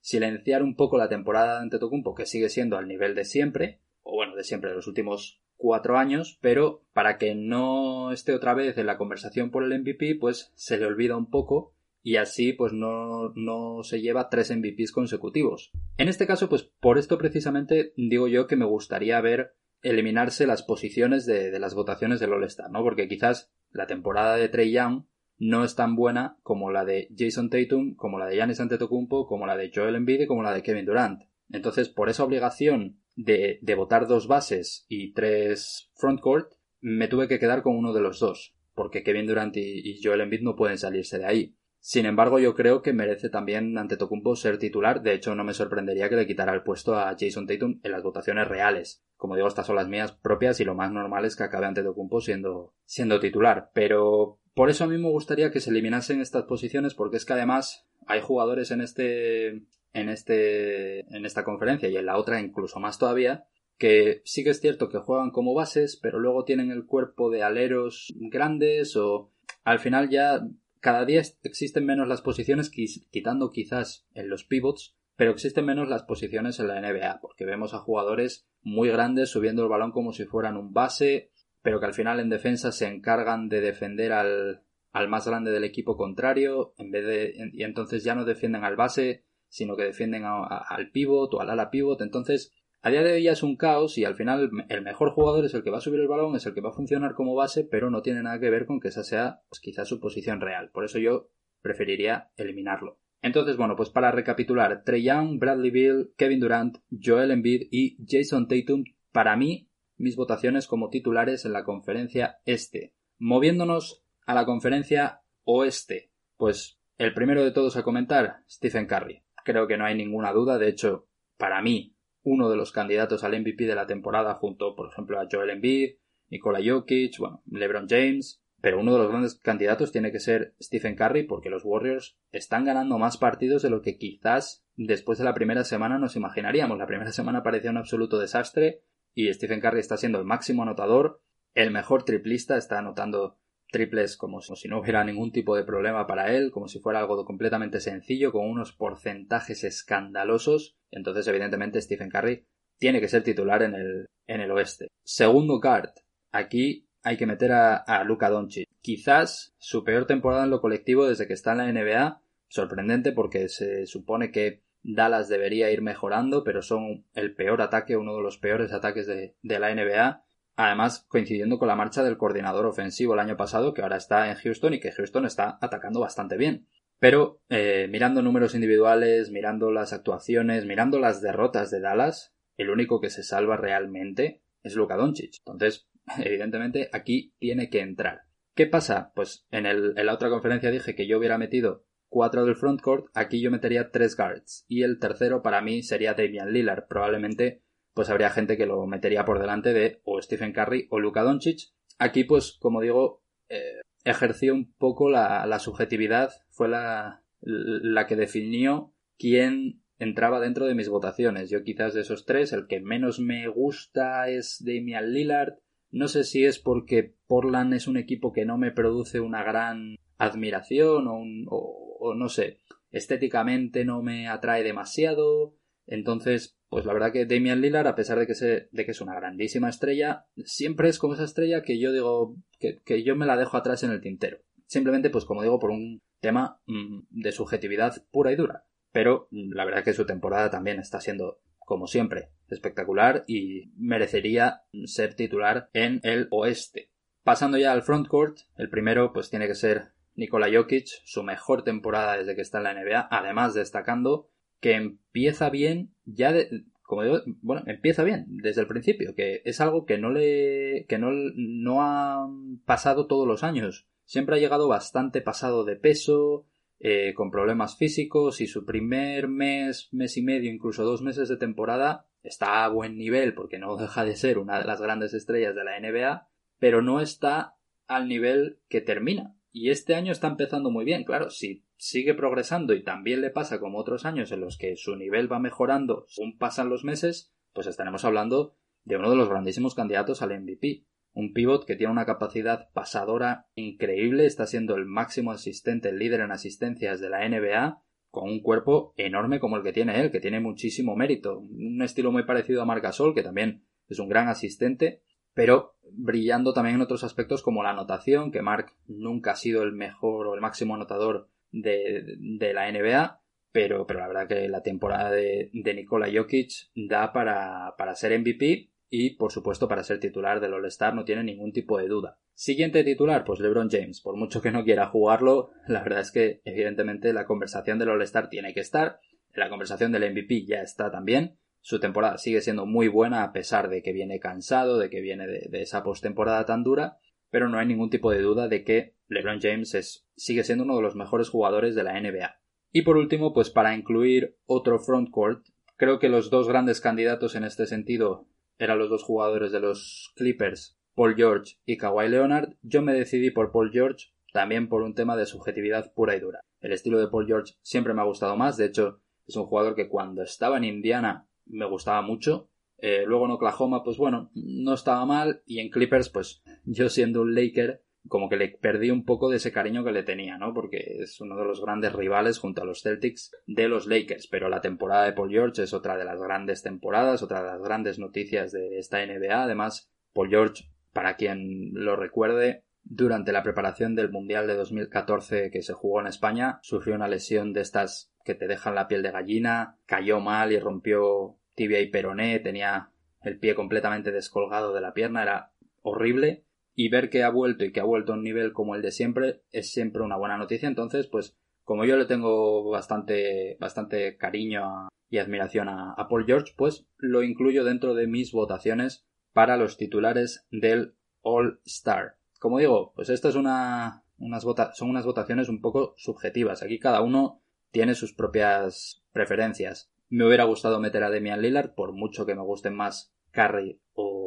silenciar 0.00 0.62
un 0.62 0.76
poco 0.76 0.98
la 0.98 1.08
temporada 1.08 1.54
de 1.54 1.62
Antetokounmpo 1.62 2.14
que 2.14 2.26
sigue 2.26 2.48
siendo 2.48 2.76
al 2.76 2.88
nivel 2.88 3.14
de 3.14 3.24
siempre, 3.24 3.80
o 4.02 4.14
bueno, 4.14 4.34
de 4.36 4.44
siempre, 4.44 4.70
de 4.70 4.76
los 4.76 4.88
últimos 4.88 5.40
cuatro 5.56 5.98
años, 5.98 6.38
pero 6.40 6.82
para 6.92 7.18
que 7.18 7.34
no 7.34 8.12
esté 8.12 8.34
otra 8.34 8.54
vez 8.54 8.78
en 8.78 8.86
la 8.86 8.98
conversación 8.98 9.50
por 9.50 9.64
el 9.64 9.80
MVP, 9.80 10.16
pues 10.20 10.52
se 10.54 10.78
le 10.78 10.86
olvida 10.86 11.16
un 11.16 11.30
poco 11.30 11.74
y 12.02 12.16
así 12.16 12.52
pues 12.52 12.72
no, 12.72 13.32
no 13.34 13.82
se 13.82 14.00
lleva 14.00 14.28
tres 14.28 14.54
MVPs 14.54 14.92
consecutivos. 14.92 15.72
En 15.98 16.08
este 16.08 16.26
caso, 16.26 16.48
pues 16.48 16.62
por 16.62 16.98
esto 16.98 17.18
precisamente 17.18 17.92
digo 17.96 18.28
yo 18.28 18.46
que 18.46 18.56
me 18.56 18.64
gustaría 18.64 19.20
ver 19.20 19.56
eliminarse 19.82 20.46
las 20.46 20.62
posiciones 20.62 21.26
de, 21.26 21.58
las 21.58 21.74
votaciones 21.74 22.20
del 22.20 22.32
All-Star, 22.32 22.70
¿no? 22.70 22.82
Porque 22.82 23.08
quizás 23.08 23.52
la 23.70 23.86
temporada 23.86 24.36
de 24.36 24.48
Trey 24.48 24.72
Young 24.72 25.04
no 25.38 25.64
es 25.64 25.74
tan 25.74 25.96
buena 25.96 26.38
como 26.42 26.70
la 26.70 26.84
de 26.84 27.08
Jason 27.16 27.50
Tatum, 27.50 27.94
como 27.94 28.18
la 28.18 28.26
de 28.26 28.36
Giannis 28.36 28.60
Antetokounmpo, 28.60 29.26
como 29.26 29.46
la 29.46 29.56
de 29.56 29.70
Joel 29.74 29.96
Embiid 29.96 30.22
y 30.22 30.26
como 30.26 30.42
la 30.42 30.54
de 30.54 30.62
Kevin 30.62 30.86
Durant. 30.86 31.22
Entonces, 31.50 31.88
por 31.88 32.08
esa 32.08 32.24
obligación 32.24 33.00
de, 33.16 33.58
de 33.62 33.74
votar 33.74 34.06
dos 34.06 34.28
bases 34.28 34.86
y 34.88 35.12
tres 35.12 35.90
frontcourt, 35.94 36.52
me 36.80 37.08
tuve 37.08 37.26
que 37.26 37.38
quedar 37.38 37.62
con 37.62 37.76
uno 37.76 37.92
de 37.92 38.00
los 38.00 38.20
dos, 38.20 38.54
porque 38.74 39.02
Kevin 39.02 39.26
Durant 39.26 39.56
y, 39.56 40.00
Joel 40.02 40.20
Embiid 40.20 40.42
no 40.42 40.54
pueden 40.54 40.78
salirse 40.78 41.18
de 41.18 41.26
ahí. 41.26 41.56
Sin 41.80 42.04
embargo, 42.04 42.38
yo 42.38 42.54
creo 42.54 42.82
que 42.82 42.92
merece 42.92 43.28
también 43.28 43.78
ante 43.78 43.96
Tocumpo 43.96 44.34
ser 44.34 44.58
titular. 44.58 45.02
De 45.02 45.14
hecho, 45.14 45.34
no 45.34 45.44
me 45.44 45.54
sorprendería 45.54 46.08
que 46.08 46.16
le 46.16 46.26
quitara 46.26 46.52
el 46.52 46.62
puesto 46.62 46.96
a 46.96 47.14
Jason 47.18 47.46
Tatum 47.46 47.80
en 47.82 47.92
las 47.92 48.02
votaciones 48.02 48.48
reales. 48.48 49.04
Como 49.16 49.36
digo, 49.36 49.46
estas 49.46 49.66
son 49.66 49.76
las 49.76 49.88
mías 49.88 50.12
propias 50.12 50.58
y 50.58 50.64
lo 50.64 50.74
más 50.74 50.90
normal 50.90 51.24
es 51.24 51.36
que 51.36 51.44
acabe 51.44 51.66
ante 51.66 51.84
Tocumpo 51.84 52.20
siendo, 52.20 52.74
siendo 52.84 53.20
titular. 53.20 53.70
Pero 53.72 54.40
por 54.54 54.68
eso 54.68 54.84
a 54.84 54.88
mí 54.88 54.98
me 54.98 55.10
gustaría 55.10 55.52
que 55.52 55.60
se 55.60 55.70
eliminasen 55.70 56.20
estas 56.20 56.44
posiciones 56.44 56.94
porque 56.94 57.18
es 57.18 57.24
que 57.24 57.34
además 57.34 57.86
hay 58.06 58.20
jugadores 58.20 58.70
en 58.72 58.80
este 58.80 59.62
en, 59.96 60.10
este, 60.10 61.00
en 61.14 61.24
esta 61.24 61.42
conferencia 61.42 61.88
y 61.88 61.96
en 61.96 62.06
la 62.06 62.18
otra 62.18 62.40
incluso 62.40 62.78
más 62.78 62.98
todavía, 62.98 63.46
que 63.78 64.20
sí 64.24 64.44
que 64.44 64.50
es 64.50 64.60
cierto 64.60 64.88
que 64.88 64.98
juegan 64.98 65.30
como 65.30 65.54
bases, 65.54 65.98
pero 66.00 66.18
luego 66.18 66.44
tienen 66.44 66.70
el 66.70 66.84
cuerpo 66.84 67.30
de 67.30 67.42
aleros 67.42 68.14
grandes 68.16 68.96
o 68.96 69.32
al 69.64 69.78
final 69.78 70.10
ya 70.10 70.46
cada 70.80 71.04
día 71.04 71.22
existen 71.42 71.86
menos 71.86 72.08
las 72.08 72.20
posiciones, 72.20 72.70
quitando 72.70 73.50
quizás 73.50 74.06
en 74.14 74.28
los 74.28 74.44
pivots, 74.44 74.94
pero 75.16 75.30
existen 75.30 75.64
menos 75.64 75.88
las 75.88 76.02
posiciones 76.02 76.60
en 76.60 76.68
la 76.68 76.80
NBA, 76.80 77.20
porque 77.20 77.46
vemos 77.46 77.72
a 77.72 77.78
jugadores 77.78 78.46
muy 78.62 78.90
grandes 78.90 79.30
subiendo 79.30 79.62
el 79.62 79.70
balón 79.70 79.92
como 79.92 80.12
si 80.12 80.26
fueran 80.26 80.56
un 80.56 80.74
base, 80.74 81.30
pero 81.62 81.80
que 81.80 81.86
al 81.86 81.94
final 81.94 82.20
en 82.20 82.28
defensa 82.28 82.70
se 82.70 82.86
encargan 82.86 83.48
de 83.48 83.62
defender 83.62 84.12
al, 84.12 84.62
al 84.92 85.08
más 85.08 85.26
grande 85.26 85.50
del 85.50 85.64
equipo 85.64 85.96
contrario, 85.96 86.74
en 86.76 86.90
vez 86.90 87.06
de, 87.06 87.50
y 87.52 87.64
entonces 87.64 88.04
ya 88.04 88.14
no 88.14 88.24
defienden 88.24 88.62
al 88.62 88.76
base, 88.76 89.24
sino 89.56 89.74
que 89.74 89.84
defienden 89.84 90.24
al 90.26 90.90
pivot 90.90 91.32
o 91.32 91.40
al 91.40 91.48
ala 91.48 91.70
pivot. 91.70 92.02
Entonces, 92.02 92.52
a 92.82 92.90
día 92.90 93.02
de 93.02 93.14
hoy 93.14 93.22
ya 93.22 93.32
es 93.32 93.42
un 93.42 93.56
caos 93.56 93.96
y 93.96 94.04
al 94.04 94.14
final 94.14 94.50
el 94.68 94.82
mejor 94.82 95.12
jugador 95.12 95.46
es 95.46 95.54
el 95.54 95.64
que 95.64 95.70
va 95.70 95.78
a 95.78 95.80
subir 95.80 95.98
el 96.00 96.08
balón, 96.08 96.36
es 96.36 96.44
el 96.44 96.52
que 96.52 96.60
va 96.60 96.68
a 96.68 96.74
funcionar 96.74 97.14
como 97.14 97.34
base, 97.34 97.64
pero 97.64 97.90
no 97.90 98.02
tiene 98.02 98.22
nada 98.22 98.38
que 98.38 98.50
ver 98.50 98.66
con 98.66 98.80
que 98.80 98.88
esa 98.88 99.02
sea 99.02 99.40
pues, 99.48 99.60
quizás 99.60 99.88
su 99.88 99.98
posición 99.98 100.42
real. 100.42 100.70
Por 100.72 100.84
eso 100.84 100.98
yo 100.98 101.30
preferiría 101.62 102.30
eliminarlo. 102.36 103.00
Entonces, 103.22 103.56
bueno, 103.56 103.76
pues 103.76 103.88
para 103.88 104.12
recapitular, 104.12 104.84
Trey 104.84 105.02
Young, 105.02 105.38
Bradley 105.38 105.70
Bill, 105.70 106.12
Kevin 106.18 106.40
Durant, 106.40 106.76
Joel 107.02 107.30
Embiid 107.30 107.68
y 107.70 107.96
Jason 108.06 108.48
Tatum, 108.48 108.84
para 109.10 109.36
mí, 109.36 109.70
mis 109.96 110.16
votaciones 110.16 110.66
como 110.66 110.90
titulares 110.90 111.46
en 111.46 111.54
la 111.54 111.64
conferencia 111.64 112.40
este. 112.44 112.92
Moviéndonos 113.18 114.04
a 114.26 114.34
la 114.34 114.44
conferencia 114.44 115.22
oeste, 115.44 116.10
pues 116.36 116.78
el 116.98 117.14
primero 117.14 117.42
de 117.42 117.52
todos 117.52 117.78
a 117.78 117.82
comentar, 117.82 118.42
Stephen 118.46 118.86
Curry 118.86 119.25
creo 119.46 119.66
que 119.66 119.78
no 119.78 119.86
hay 119.86 119.94
ninguna 119.94 120.32
duda. 120.32 120.58
De 120.58 120.68
hecho, 120.68 121.08
para 121.38 121.62
mí, 121.62 121.96
uno 122.22 122.50
de 122.50 122.56
los 122.56 122.72
candidatos 122.72 123.24
al 123.24 123.40
MVP 123.40 123.64
de 123.64 123.76
la 123.76 123.86
temporada, 123.86 124.34
junto, 124.34 124.74
por 124.74 124.90
ejemplo, 124.90 125.18
a 125.18 125.28
Joel 125.30 125.50
Embiid, 125.50 125.94
Nikola 126.28 126.60
Jokic, 126.62 127.18
bueno, 127.18 127.42
LeBron 127.46 127.86
James. 127.88 128.42
Pero 128.60 128.80
uno 128.80 128.92
de 128.94 128.98
los 128.98 129.08
grandes 129.08 129.38
candidatos 129.38 129.92
tiene 129.92 130.10
que 130.10 130.18
ser 130.18 130.54
Stephen 130.60 130.96
Curry, 130.96 131.22
porque 131.24 131.50
los 131.50 131.64
Warriors 131.64 132.18
están 132.32 132.64
ganando 132.64 132.98
más 132.98 133.16
partidos 133.16 133.62
de 133.62 133.70
lo 133.70 133.80
que 133.80 133.96
quizás 133.96 134.64
después 134.74 135.18
de 135.18 135.24
la 135.24 135.34
primera 135.34 135.62
semana 135.62 135.98
nos 135.98 136.16
imaginaríamos. 136.16 136.76
La 136.76 136.86
primera 136.86 137.12
semana 137.12 137.42
parecía 137.42 137.70
un 137.70 137.76
absoluto 137.76 138.18
desastre 138.18 138.82
y 139.14 139.32
Stephen 139.32 139.60
Curry 139.60 139.78
está 139.78 139.96
siendo 139.96 140.18
el 140.18 140.24
máximo 140.24 140.62
anotador, 140.62 141.20
el 141.54 141.70
mejor 141.70 142.04
triplista, 142.04 142.56
está 142.56 142.78
anotando 142.78 143.38
triples 143.76 144.16
como 144.16 144.40
si 144.40 144.68
no 144.68 144.80
hubiera 144.80 145.04
ningún 145.04 145.32
tipo 145.32 145.54
de 145.54 145.64
problema 145.64 146.06
para 146.06 146.34
él, 146.34 146.50
como 146.50 146.66
si 146.66 146.78
fuera 146.78 147.00
algo 147.00 147.22
completamente 147.26 147.80
sencillo, 147.80 148.32
con 148.32 148.48
unos 148.48 148.72
porcentajes 148.72 149.64
escandalosos. 149.64 150.76
Entonces, 150.90 151.28
evidentemente, 151.28 151.82
Stephen 151.82 152.08
Curry 152.08 152.46
tiene 152.78 153.00
que 153.00 153.08
ser 153.08 153.22
titular 153.22 153.62
en 153.62 153.74
el, 153.74 154.06
en 154.26 154.40
el 154.40 154.50
oeste. 154.50 154.88
Segundo 155.04 155.60
card. 155.60 155.90
Aquí 156.32 156.88
hay 157.02 157.18
que 157.18 157.26
meter 157.26 157.52
a, 157.52 157.76
a 157.76 158.02
Luka 158.04 158.30
Doncic. 158.30 158.66
Quizás 158.80 159.54
su 159.58 159.84
peor 159.84 160.06
temporada 160.06 160.44
en 160.44 160.50
lo 160.50 160.62
colectivo 160.62 161.06
desde 161.06 161.26
que 161.26 161.34
está 161.34 161.52
en 161.52 161.58
la 161.58 161.70
NBA. 161.70 162.22
Sorprendente 162.48 163.12
porque 163.12 163.48
se 163.50 163.86
supone 163.86 164.30
que 164.30 164.62
Dallas 164.82 165.28
debería 165.28 165.70
ir 165.70 165.82
mejorando, 165.82 166.44
pero 166.44 166.62
son 166.62 167.04
el 167.14 167.34
peor 167.34 167.60
ataque, 167.60 167.96
uno 167.96 168.16
de 168.16 168.22
los 168.22 168.38
peores 168.38 168.72
ataques 168.72 169.06
de, 169.06 169.34
de 169.42 169.58
la 169.58 169.74
NBA 169.74 170.25
Además, 170.56 171.04
coincidiendo 171.08 171.58
con 171.58 171.68
la 171.68 171.76
marcha 171.76 172.02
del 172.02 172.16
coordinador 172.16 172.64
ofensivo 172.64 173.12
el 173.12 173.20
año 173.20 173.36
pasado, 173.36 173.74
que 173.74 173.82
ahora 173.82 173.98
está 173.98 174.30
en 174.30 174.36
Houston 174.36 174.74
y 174.74 174.80
que 174.80 174.90
Houston 174.92 175.26
está 175.26 175.58
atacando 175.60 176.00
bastante 176.00 176.38
bien. 176.38 176.66
Pero 176.98 177.42
eh, 177.50 177.88
mirando 177.90 178.22
números 178.22 178.54
individuales, 178.54 179.30
mirando 179.30 179.70
las 179.70 179.92
actuaciones, 179.92 180.64
mirando 180.64 180.98
las 180.98 181.20
derrotas 181.20 181.70
de 181.70 181.80
Dallas, 181.80 182.34
el 182.56 182.70
único 182.70 183.02
que 183.02 183.10
se 183.10 183.22
salva 183.22 183.58
realmente 183.58 184.42
es 184.62 184.74
Luka 184.76 184.96
Doncic. 184.96 185.34
Entonces, 185.44 185.88
evidentemente, 186.18 186.88
aquí 186.92 187.34
tiene 187.38 187.68
que 187.68 187.80
entrar. 187.80 188.22
¿Qué 188.54 188.66
pasa? 188.66 189.12
Pues 189.14 189.46
en, 189.50 189.66
en 189.66 190.06
la 190.06 190.14
otra 190.14 190.30
conferencia 190.30 190.70
dije 190.70 190.94
que 190.94 191.06
yo 191.06 191.18
hubiera 191.18 191.36
metido 191.36 191.84
cuatro 192.08 192.46
del 192.46 192.56
frontcourt, 192.56 193.06
aquí 193.12 193.42
yo 193.42 193.50
metería 193.50 193.90
tres 193.90 194.16
guards. 194.16 194.64
Y 194.68 194.84
el 194.84 194.98
tercero 194.98 195.42
para 195.42 195.60
mí 195.60 195.82
sería 195.82 196.14
Damian 196.14 196.50
Lillard, 196.50 196.86
probablemente 196.88 197.62
pues 197.96 198.10
habría 198.10 198.28
gente 198.28 198.58
que 198.58 198.66
lo 198.66 198.86
metería 198.86 199.24
por 199.24 199.38
delante 199.38 199.72
de 199.72 200.02
o 200.04 200.20
Stephen 200.20 200.52
Curry 200.52 200.86
o 200.90 201.00
Luka 201.00 201.22
Doncic. 201.22 201.70
Aquí, 201.98 202.24
pues, 202.24 202.58
como 202.60 202.82
digo, 202.82 203.22
eh, 203.48 203.80
ejerció 204.04 204.52
un 204.52 204.70
poco 204.74 205.08
la, 205.08 205.46
la 205.46 205.58
subjetividad, 205.58 206.30
fue 206.50 206.68
la, 206.68 207.22
la 207.40 208.06
que 208.06 208.16
definió 208.16 208.92
quién 209.18 209.80
entraba 209.98 210.40
dentro 210.40 210.66
de 210.66 210.74
mis 210.74 210.90
votaciones. 210.90 211.48
Yo 211.48 211.62
quizás 211.62 211.94
de 211.94 212.02
esos 212.02 212.26
tres, 212.26 212.52
el 212.52 212.66
que 212.66 212.80
menos 212.80 213.18
me 213.18 213.48
gusta 213.48 214.28
es 214.28 214.62
Damian 214.62 215.14
Lillard. 215.14 215.54
No 215.90 216.08
sé 216.08 216.24
si 216.24 216.44
es 216.44 216.58
porque 216.58 217.14
Portland 217.26 217.72
es 217.72 217.86
un 217.86 217.96
equipo 217.96 218.30
que 218.30 218.44
no 218.44 218.58
me 218.58 218.72
produce 218.72 219.20
una 219.20 219.42
gran 219.42 219.96
admiración 220.18 221.08
o, 221.08 221.22
o, 221.48 221.96
o 221.98 222.14
no 222.14 222.28
sé, 222.28 222.58
estéticamente 222.90 223.86
no 223.86 224.02
me 224.02 224.28
atrae 224.28 224.62
demasiado. 224.62 225.56
Entonces, 225.86 226.55
pues 226.68 226.84
la 226.84 226.92
verdad 226.92 227.12
que 227.12 227.26
Damian 227.26 227.60
Lillard, 227.60 227.86
a 227.86 227.94
pesar 227.94 228.18
de 228.18 228.26
que, 228.26 228.34
de 228.70 228.84
que 228.84 228.90
es 228.90 229.00
una 229.00 229.14
grandísima 229.14 229.68
estrella, 229.68 230.26
siempre 230.44 230.88
es 230.88 230.98
como 230.98 231.14
esa 231.14 231.24
estrella 231.24 231.62
que 231.62 231.78
yo 231.78 231.92
digo 231.92 232.36
que, 232.58 232.80
que, 232.84 233.02
yo 233.04 233.14
me 233.16 233.26
la 233.26 233.36
dejo 233.36 233.56
atrás 233.56 233.82
en 233.84 233.92
el 233.92 234.00
tintero. 234.00 234.38
Simplemente, 234.66 235.10
pues 235.10 235.24
como 235.24 235.42
digo, 235.42 235.60
por 235.60 235.70
un 235.70 236.02
tema 236.20 236.60
mmm, 236.66 237.00
de 237.10 237.32
subjetividad 237.32 238.04
pura 238.10 238.32
y 238.32 238.36
dura. 238.36 238.64
Pero 238.90 239.28
mm, 239.30 239.52
la 239.52 239.64
verdad 239.64 239.84
que 239.84 239.92
su 239.92 240.06
temporada 240.06 240.50
también 240.50 240.80
está 240.80 241.00
siendo, 241.00 241.40
como 241.58 241.86
siempre, 241.86 242.30
espectacular 242.48 243.24
y 243.26 243.70
merecería 243.76 244.62
ser 244.86 245.14
titular 245.14 245.70
en 245.72 246.00
el 246.02 246.26
oeste. 246.30 246.90
Pasando 247.22 247.58
ya 247.58 247.72
al 247.72 247.82
frontcourt, 247.82 248.38
el 248.56 248.70
primero 248.70 249.12
pues 249.12 249.30
tiene 249.30 249.46
que 249.46 249.54
ser 249.54 249.92
Nikola 250.14 250.48
Jokic, 250.52 250.86
su 251.04 251.22
mejor 251.22 251.62
temporada 251.62 252.16
desde 252.16 252.34
que 252.34 252.40
está 252.40 252.58
en 252.58 252.64
la 252.64 252.74
NBA, 252.74 253.08
además 253.10 253.54
destacando 253.54 254.30
que 254.60 254.74
empieza 254.74 255.50
bien 255.50 255.94
ya 256.04 256.32
de, 256.32 256.64
como 256.82 257.02
digo, 257.02 257.20
bueno, 257.42 257.62
empieza 257.66 258.04
bien 258.04 258.26
desde 258.28 258.60
el 258.60 258.68
principio, 258.68 259.14
que 259.14 259.42
es 259.44 259.60
algo 259.60 259.84
que 259.86 259.98
no 259.98 260.10
le 260.10 260.86
que 260.88 260.98
no, 260.98 261.10
no 261.12 261.82
ha 261.82 262.28
pasado 262.64 263.06
todos 263.06 263.26
los 263.26 263.42
años. 263.42 263.86
Siempre 264.04 264.36
ha 264.36 264.40
llegado 264.40 264.68
bastante 264.68 265.20
pasado 265.20 265.64
de 265.64 265.76
peso, 265.76 266.46
eh, 266.78 267.14
con 267.14 267.30
problemas 267.30 267.76
físicos 267.76 268.42
y 268.42 268.46
su 268.46 268.66
primer 268.66 269.28
mes, 269.28 269.88
mes 269.92 270.16
y 270.18 270.22
medio, 270.22 270.52
incluso 270.52 270.84
dos 270.84 271.00
meses 271.00 271.28
de 271.28 271.38
temporada 271.38 272.06
está 272.22 272.64
a 272.64 272.68
buen 272.68 272.98
nivel 272.98 273.34
porque 273.34 273.58
no 273.58 273.76
deja 273.76 274.04
de 274.04 274.14
ser 274.14 274.38
una 274.38 274.58
de 274.58 274.66
las 274.66 274.80
grandes 274.80 275.14
estrellas 275.14 275.54
de 275.54 275.64
la 275.64 275.80
NBA, 275.80 276.28
pero 276.58 276.82
no 276.82 277.00
está 277.00 277.56
al 277.86 278.08
nivel 278.08 278.58
que 278.68 278.82
termina. 278.82 279.34
Y 279.52 279.70
este 279.70 279.94
año 279.94 280.12
está 280.12 280.28
empezando 280.28 280.70
muy 280.70 280.84
bien, 280.84 281.04
claro, 281.04 281.30
si 281.30 281.64
sigue 281.76 282.14
progresando 282.14 282.74
y 282.74 282.82
también 282.82 283.20
le 283.20 283.30
pasa 283.30 283.60
como 283.60 283.78
otros 283.78 284.04
años 284.04 284.32
en 284.32 284.40
los 284.40 284.56
que 284.58 284.76
su 284.76 284.96
nivel 284.96 285.30
va 285.30 285.38
mejorando 285.38 286.04
según 286.08 286.38
pasan 286.38 286.68
los 286.68 286.84
meses, 286.84 287.34
pues 287.52 287.66
estaremos 287.66 288.04
hablando 288.04 288.56
de 288.84 288.96
uno 288.96 289.10
de 289.10 289.16
los 289.16 289.28
grandísimos 289.28 289.74
candidatos 289.74 290.22
al 290.22 290.38
MVP. 290.40 290.84
Un 291.12 291.32
pivot 291.32 291.64
que 291.64 291.76
tiene 291.76 291.92
una 291.92 292.04
capacidad 292.04 292.70
pasadora 292.72 293.46
increíble, 293.54 294.26
está 294.26 294.46
siendo 294.46 294.76
el 294.76 294.84
máximo 294.84 295.32
asistente, 295.32 295.88
el 295.88 295.98
líder 295.98 296.20
en 296.20 296.30
asistencias 296.30 297.00
de 297.00 297.08
la 297.08 297.26
NBA, 297.26 297.82
con 298.10 298.28
un 298.28 298.40
cuerpo 298.40 298.92
enorme 298.96 299.40
como 299.40 299.56
el 299.56 299.62
que 299.62 299.72
tiene 299.72 300.00
él, 300.00 300.10
que 300.10 300.20
tiene 300.20 300.40
muchísimo 300.40 300.94
mérito. 300.94 301.38
Un 301.38 301.82
estilo 301.82 302.12
muy 302.12 302.24
parecido 302.24 302.62
a 302.62 302.66
Marcasol, 302.66 303.14
que 303.14 303.22
también 303.22 303.64
es 303.88 303.98
un 303.98 304.08
gran 304.08 304.28
asistente, 304.28 305.02
pero 305.32 305.74
brillando 305.90 306.52
también 306.52 306.76
en 306.76 306.82
otros 306.82 307.02
aspectos 307.02 307.42
como 307.42 307.62
la 307.62 307.70
anotación, 307.70 308.30
que 308.30 308.42
Mark 308.42 308.72
nunca 308.86 309.32
ha 309.32 309.36
sido 309.36 309.62
el 309.62 309.72
mejor 309.72 310.26
o 310.26 310.34
el 310.34 310.40
máximo 310.40 310.74
anotador 310.74 311.28
de, 311.62 312.52
la 312.54 312.70
NBA, 312.70 313.20
pero, 313.52 313.86
pero 313.86 314.00
la 314.00 314.08
verdad 314.08 314.28
que 314.28 314.48
la 314.48 314.62
temporada 314.62 315.10
de, 315.10 315.50
de 315.52 315.74
Nikola 315.74 316.08
Jokic 316.12 316.50
da 316.74 317.12
para, 317.12 317.74
para 317.76 317.94
ser 317.94 318.18
MVP 318.18 318.70
y 318.88 319.16
por 319.16 319.32
supuesto 319.32 319.68
para 319.68 319.82
ser 319.82 319.98
titular 319.98 320.40
del 320.40 320.54
All-Star 320.54 320.94
no 320.94 321.04
tiene 321.04 321.24
ningún 321.24 321.52
tipo 321.52 321.78
de 321.78 321.88
duda. 321.88 322.18
Siguiente 322.34 322.84
titular, 322.84 323.24
pues 323.24 323.40
LeBron 323.40 323.70
James. 323.70 324.00
Por 324.00 324.16
mucho 324.16 324.40
que 324.40 324.50
no 324.50 324.64
quiera 324.64 324.86
jugarlo, 324.86 325.50
la 325.66 325.82
verdad 325.82 326.00
es 326.00 326.12
que 326.12 326.40
evidentemente 326.44 327.12
la 327.12 327.26
conversación 327.26 327.78
del 327.78 327.90
All-Star 327.90 328.28
tiene 328.28 328.54
que 328.54 328.60
estar, 328.60 329.00
la 329.34 329.48
conversación 329.48 329.92
del 329.92 330.12
MVP 330.12 330.44
ya 330.46 330.60
está 330.62 330.90
también. 330.90 331.38
Su 331.60 331.80
temporada 331.80 332.18
sigue 332.18 332.42
siendo 332.42 332.64
muy 332.64 332.88
buena 332.88 333.24
a 333.24 333.32
pesar 333.32 333.68
de 333.68 333.82
que 333.82 333.92
viene 333.92 334.20
cansado, 334.20 334.78
de 334.78 334.88
que 334.88 335.00
viene 335.00 335.26
de, 335.26 335.48
de 335.50 335.62
esa 335.62 335.82
postemporada 335.82 336.44
tan 336.44 336.62
dura, 336.62 336.98
pero 337.30 337.48
no 337.48 337.58
hay 337.58 337.66
ningún 337.66 337.90
tipo 337.90 338.10
de 338.12 338.20
duda 338.20 338.48
de 338.48 338.62
que 338.62 338.95
LeBron 339.08 339.40
James 339.40 339.74
es, 339.74 340.06
sigue 340.16 340.44
siendo 340.44 340.64
uno 340.64 340.76
de 340.76 340.82
los 340.82 340.96
mejores 340.96 341.28
jugadores 341.28 341.74
de 341.74 341.84
la 341.84 342.00
NBA. 342.00 342.36
Y 342.72 342.82
por 342.82 342.96
último, 342.96 343.32
pues 343.32 343.50
para 343.50 343.74
incluir 343.74 344.36
otro 344.46 344.78
frontcourt, 344.78 345.46
creo 345.76 345.98
que 345.98 346.08
los 346.08 346.30
dos 346.30 346.48
grandes 346.48 346.80
candidatos 346.80 347.34
en 347.34 347.44
este 347.44 347.66
sentido 347.66 348.28
eran 348.58 348.78
los 348.78 348.90
dos 348.90 349.02
jugadores 349.02 349.52
de 349.52 349.60
los 349.60 350.12
Clippers, 350.16 350.78
Paul 350.94 351.14
George 351.14 351.56
y 351.64 351.76
Kawhi 351.76 352.08
Leonard, 352.08 352.54
yo 352.62 352.82
me 352.82 352.94
decidí 352.94 353.30
por 353.30 353.52
Paul 353.52 353.70
George 353.70 354.06
también 354.32 354.68
por 354.68 354.82
un 354.82 354.94
tema 354.94 355.16
de 355.16 355.26
subjetividad 355.26 355.92
pura 355.94 356.16
y 356.16 356.20
dura. 356.20 356.40
El 356.60 356.72
estilo 356.72 356.98
de 356.98 357.08
Paul 357.08 357.26
George 357.26 357.54
siempre 357.62 357.94
me 357.94 358.00
ha 358.00 358.06
gustado 358.06 358.36
más, 358.36 358.56
de 358.56 358.66
hecho 358.66 359.00
es 359.26 359.36
un 359.36 359.46
jugador 359.46 359.74
que 359.74 359.88
cuando 359.88 360.22
estaba 360.22 360.56
en 360.56 360.64
Indiana 360.64 361.28
me 361.44 361.66
gustaba 361.66 362.02
mucho, 362.02 362.50
eh, 362.78 363.04
luego 363.06 363.26
en 363.26 363.32
Oklahoma 363.32 363.82
pues 363.82 363.98
bueno, 363.98 364.30
no 364.34 364.74
estaba 364.74 365.04
mal 365.04 365.42
y 365.46 365.60
en 365.60 365.70
Clippers 365.70 366.08
pues 366.08 366.42
yo 366.64 366.88
siendo 366.88 367.22
un 367.22 367.34
Laker 367.34 367.82
como 368.08 368.28
que 368.28 368.36
le 368.36 368.48
perdí 368.48 368.90
un 368.90 369.04
poco 369.04 369.30
de 369.30 369.36
ese 369.36 369.52
cariño 369.52 369.84
que 369.84 369.92
le 369.92 370.02
tenía, 370.02 370.38
¿no? 370.38 370.52
Porque 370.54 370.98
es 371.00 371.20
uno 371.20 371.36
de 371.36 371.44
los 371.44 371.60
grandes 371.60 371.92
rivales 371.92 372.38
junto 372.38 372.62
a 372.62 372.64
los 372.64 372.82
Celtics 372.82 373.32
de 373.46 373.68
los 373.68 373.86
Lakers, 373.86 374.28
pero 374.28 374.48
la 374.48 374.60
temporada 374.60 375.04
de 375.04 375.12
Paul 375.12 375.30
George 375.30 375.62
es 375.62 375.72
otra 375.74 375.96
de 375.96 376.04
las 376.04 376.20
grandes 376.20 376.62
temporadas, 376.62 377.22
otra 377.22 377.42
de 377.42 377.48
las 377.48 377.62
grandes 377.62 377.98
noticias 377.98 378.52
de 378.52 378.78
esta 378.78 379.04
NBA. 379.04 379.42
Además, 379.42 379.90
Paul 380.12 380.28
George, 380.28 380.64
para 380.92 381.16
quien 381.16 381.70
lo 381.72 381.96
recuerde, 381.96 382.64
durante 382.82 383.32
la 383.32 383.42
preparación 383.42 383.96
del 383.96 384.10
Mundial 384.10 384.46
de 384.46 384.54
2014 384.54 385.50
que 385.50 385.62
se 385.62 385.72
jugó 385.72 386.00
en 386.00 386.06
España, 386.06 386.60
sufrió 386.62 386.94
una 386.94 387.08
lesión 387.08 387.52
de 387.52 387.60
estas 387.60 388.12
que 388.24 388.34
te 388.34 388.46
dejan 388.46 388.74
la 388.74 388.88
piel 388.88 389.02
de 389.02 389.10
gallina, 389.10 389.78
cayó 389.86 390.20
mal 390.20 390.52
y 390.52 390.58
rompió 390.58 391.36
tibia 391.54 391.80
y 391.80 391.90
peroné, 391.90 392.38
tenía 392.38 392.90
el 393.22 393.38
pie 393.38 393.54
completamente 393.54 394.12
descolgado 394.12 394.72
de 394.72 394.80
la 394.80 394.94
pierna, 394.94 395.22
era 395.22 395.52
horrible 395.82 396.45
y 396.76 396.90
ver 396.90 397.08
que 397.08 397.24
ha 397.24 397.30
vuelto 397.30 397.64
y 397.64 397.72
que 397.72 397.80
ha 397.80 397.84
vuelto 397.84 398.12
a 398.12 398.16
un 398.16 398.22
nivel 398.22 398.52
como 398.52 398.76
el 398.76 398.82
de 398.82 398.92
siempre 398.92 399.42
es 399.50 399.72
siempre 399.72 400.02
una 400.02 400.18
buena 400.18 400.36
noticia. 400.36 400.68
Entonces, 400.68 401.08
pues 401.08 401.36
como 401.64 401.84
yo 401.84 401.96
le 401.96 402.04
tengo 402.04 402.70
bastante, 402.70 403.56
bastante 403.58 404.16
cariño 404.18 404.62
a, 404.62 404.88
y 405.08 405.18
admiración 405.18 405.68
a, 405.68 405.96
Paul 406.08 406.26
George, 406.26 406.52
pues 406.56 406.86
lo 406.98 407.22
incluyo 407.22 407.64
dentro 407.64 407.94
de 407.94 408.06
mis 408.06 408.30
votaciones 408.30 409.06
para 409.32 409.56
los 409.56 409.78
titulares 409.78 410.46
del 410.50 410.94
All 411.22 411.60
Star. 411.64 412.18
Como 412.38 412.58
digo, 412.58 412.92
pues 412.94 413.08
esta 413.08 413.30
es 413.30 413.36
una, 413.36 414.04
unas 414.18 414.44
vota 414.44 414.72
son 414.74 414.90
unas 414.90 415.06
votaciones 415.06 415.48
un 415.48 415.62
poco 415.62 415.94
subjetivas. 415.96 416.62
Aquí 416.62 416.78
cada 416.78 417.00
uno 417.00 417.40
tiene 417.70 417.94
sus 417.94 418.12
propias 418.12 419.02
preferencias. 419.12 419.90
Me 420.10 420.26
hubiera 420.26 420.44
gustado 420.44 420.78
meter 420.78 421.02
a 421.04 421.10
Demian 421.10 421.40
Lillard, 421.40 421.74
por 421.74 421.92
mucho 421.92 422.26
que 422.26 422.34
me 422.34 422.42
gusten 422.42 422.74
más 422.74 423.14
Curry 423.32 423.80
o 423.94 424.25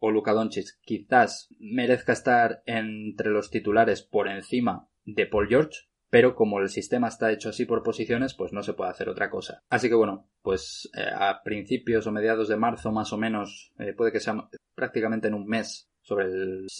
o 0.00 0.10
Luka 0.10 0.32
Doncic 0.32 0.80
quizás 0.82 1.54
merezca 1.58 2.12
estar 2.12 2.62
entre 2.66 3.30
los 3.30 3.50
titulares 3.50 4.02
por 4.02 4.28
encima 4.28 4.88
de 5.04 5.26
Paul 5.26 5.48
George, 5.48 5.82
pero 6.08 6.34
como 6.34 6.58
el 6.58 6.68
sistema 6.68 7.08
está 7.08 7.30
hecho 7.30 7.50
así 7.50 7.66
por 7.66 7.84
posiciones, 7.84 8.34
pues 8.34 8.52
no 8.52 8.62
se 8.62 8.72
puede 8.72 8.90
hacer 8.90 9.08
otra 9.08 9.30
cosa. 9.30 9.62
Así 9.68 9.88
que 9.88 9.94
bueno, 9.94 10.28
pues 10.42 10.90
eh, 10.94 11.04
a 11.14 11.42
principios 11.44 12.06
o 12.06 12.12
mediados 12.12 12.48
de 12.48 12.56
marzo 12.56 12.90
más 12.90 13.12
o 13.12 13.18
menos, 13.18 13.72
eh, 13.78 13.92
puede 13.92 14.10
que 14.10 14.20
sea 14.20 14.48
prácticamente 14.74 15.28
en 15.28 15.34
un 15.34 15.46
mes, 15.46 15.88
sobre 16.02 16.26